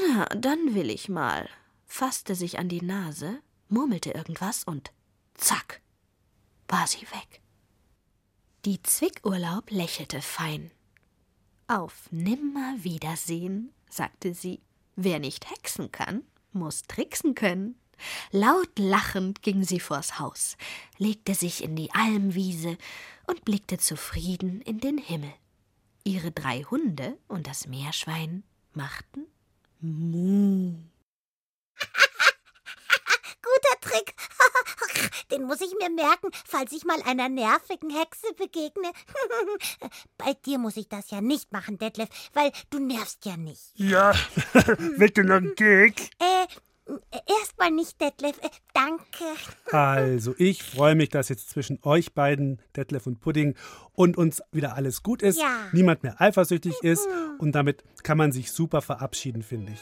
Na, 0.08 0.26
dann 0.26 0.74
will 0.74 0.90
ich 0.90 1.08
mal, 1.08 1.48
fasste 1.86 2.34
sich 2.34 2.58
an 2.58 2.68
die 2.68 2.82
Nase, 2.82 3.40
murmelte 3.70 4.10
irgendwas 4.10 4.64
und 4.64 4.92
zack, 5.34 5.80
war 6.68 6.86
sie 6.86 7.02
weg. 7.02 7.40
Die 8.64 8.82
Zwickurlaub 8.82 9.70
lächelte 9.70 10.20
fein. 10.20 10.70
Auf 11.66 12.08
Nimmerwiedersehen, 12.10 13.72
sagte 13.88 14.34
sie. 14.34 14.60
Wer 14.96 15.18
nicht 15.18 15.50
hexen 15.50 15.90
kann, 15.90 16.24
muss 16.52 16.82
tricksen 16.82 17.34
können. 17.34 17.76
Laut 18.32 18.78
lachend 18.78 19.42
ging 19.42 19.64
sie 19.64 19.80
vors 19.80 20.18
Haus, 20.18 20.56
legte 20.98 21.34
sich 21.34 21.62
in 21.62 21.76
die 21.76 21.90
Almwiese 21.92 22.76
und 23.26 23.44
blickte 23.44 23.78
zufrieden 23.78 24.60
in 24.62 24.80
den 24.80 24.98
Himmel. 24.98 25.32
Ihre 26.04 26.32
drei 26.32 26.62
Hunde 26.64 27.18
und 27.28 27.46
das 27.46 27.66
Meerschwein 27.66 28.42
machten 28.72 29.26
Muh. 29.82 30.74
Guter 33.50 33.80
Trick. 33.80 34.14
Den 35.30 35.44
muss 35.44 35.60
ich 35.60 35.74
mir 35.80 35.90
merken, 35.90 36.30
falls 36.46 36.72
ich 36.72 36.84
mal 36.84 37.02
einer 37.02 37.28
nervigen 37.28 37.90
Hexe 37.90 38.32
begegne. 38.36 38.92
Bei 40.18 40.34
dir 40.34 40.58
muss 40.58 40.76
ich 40.76 40.88
das 40.88 41.10
ja 41.10 41.20
nicht 41.20 41.50
machen, 41.52 41.78
Detlef, 41.78 42.08
weil 42.32 42.52
du 42.70 42.78
nervst 42.78 43.24
ja 43.24 43.36
nicht. 43.36 43.72
Ja, 43.74 44.12
noch 44.54 45.36
einen 45.36 45.54
Gig? 45.56 46.10
Äh, 46.18 46.29
Erstmal 47.40 47.70
nicht, 47.70 48.00
Detlef. 48.00 48.38
Äh, 48.42 48.50
danke. 48.74 49.24
Also, 49.72 50.34
ich 50.36 50.64
freue 50.64 50.96
mich, 50.96 51.10
dass 51.10 51.28
jetzt 51.28 51.50
zwischen 51.50 51.78
euch 51.82 52.12
beiden, 52.12 52.60
Detlef 52.76 53.06
und 53.06 53.20
Pudding, 53.20 53.54
und 53.94 54.16
uns 54.16 54.42
wieder 54.50 54.76
alles 54.76 55.02
gut 55.02 55.22
ist. 55.22 55.38
Ja. 55.38 55.68
Niemand 55.72 56.02
mehr 56.02 56.20
eifersüchtig 56.20 56.74
ist. 56.82 57.06
Und 57.38 57.52
damit 57.52 57.84
kann 58.02 58.16
man 58.18 58.32
sich 58.32 58.50
super 58.50 58.80
verabschieden, 58.80 59.42
finde 59.42 59.72
ich. 59.72 59.80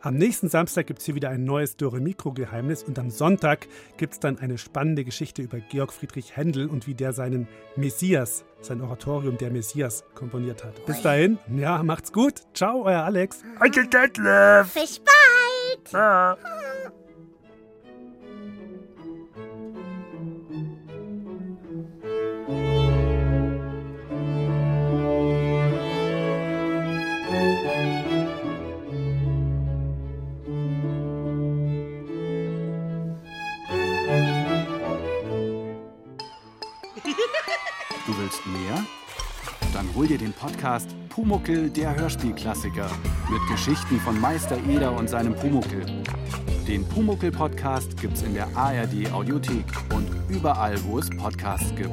Am 0.00 0.14
nächsten 0.14 0.48
Samstag 0.48 0.86
gibt 0.86 1.00
es 1.00 1.06
hier 1.06 1.14
wieder 1.14 1.30
ein 1.30 1.44
neues 1.44 1.76
Dore-Mikro-Geheimnis 1.76 2.82
und 2.84 2.98
am 2.98 3.10
Sonntag 3.10 3.66
gibt 3.96 4.14
es 4.14 4.20
dann 4.20 4.38
eine 4.38 4.58
spannende 4.58 5.04
Geschichte 5.04 5.42
über 5.42 5.58
Georg 5.58 5.92
Friedrich 5.92 6.36
Händel 6.36 6.68
und 6.68 6.86
wie 6.86 6.94
der 6.94 7.12
seinen 7.12 7.48
Messias, 7.76 8.44
sein 8.60 8.80
Oratorium 8.80 9.38
der 9.38 9.50
Messias 9.50 10.04
komponiert 10.14 10.64
hat. 10.64 10.84
Bis 10.86 11.02
dahin, 11.02 11.38
ja, 11.54 11.82
macht's 11.82 12.12
gut. 12.12 12.42
Ciao, 12.54 12.84
euer 12.84 13.02
Alex. 13.02 13.42
Onkel 13.60 13.86
Detlef. 13.86 14.72
Bis 14.74 14.98
bald. 15.00 15.17
Ah. 15.94 16.36
Du 38.06 38.18
willst 38.18 38.46
mehr? 38.46 38.84
Dann 39.72 39.94
hol 39.94 40.06
dir 40.06 40.18
den 40.18 40.32
Podcast 40.32 40.88
Pumuckel, 41.18 41.68
der 41.68 41.96
Hörspielklassiker. 41.96 42.88
Mit 43.28 43.40
Geschichten 43.50 43.98
von 43.98 44.20
Meister 44.20 44.56
Eder 44.68 44.92
und 44.96 45.10
seinem 45.10 45.34
Pumuckel. 45.34 45.84
Den 46.68 46.86
Pumuckel-Podcast 46.86 48.00
gibt's 48.00 48.22
in 48.22 48.34
der 48.34 48.46
ARD-Audiothek 48.56 49.64
und 49.92 50.08
überall, 50.28 50.76
wo 50.84 51.00
es 51.00 51.10
Podcasts 51.10 51.74
gibt. 51.74 51.90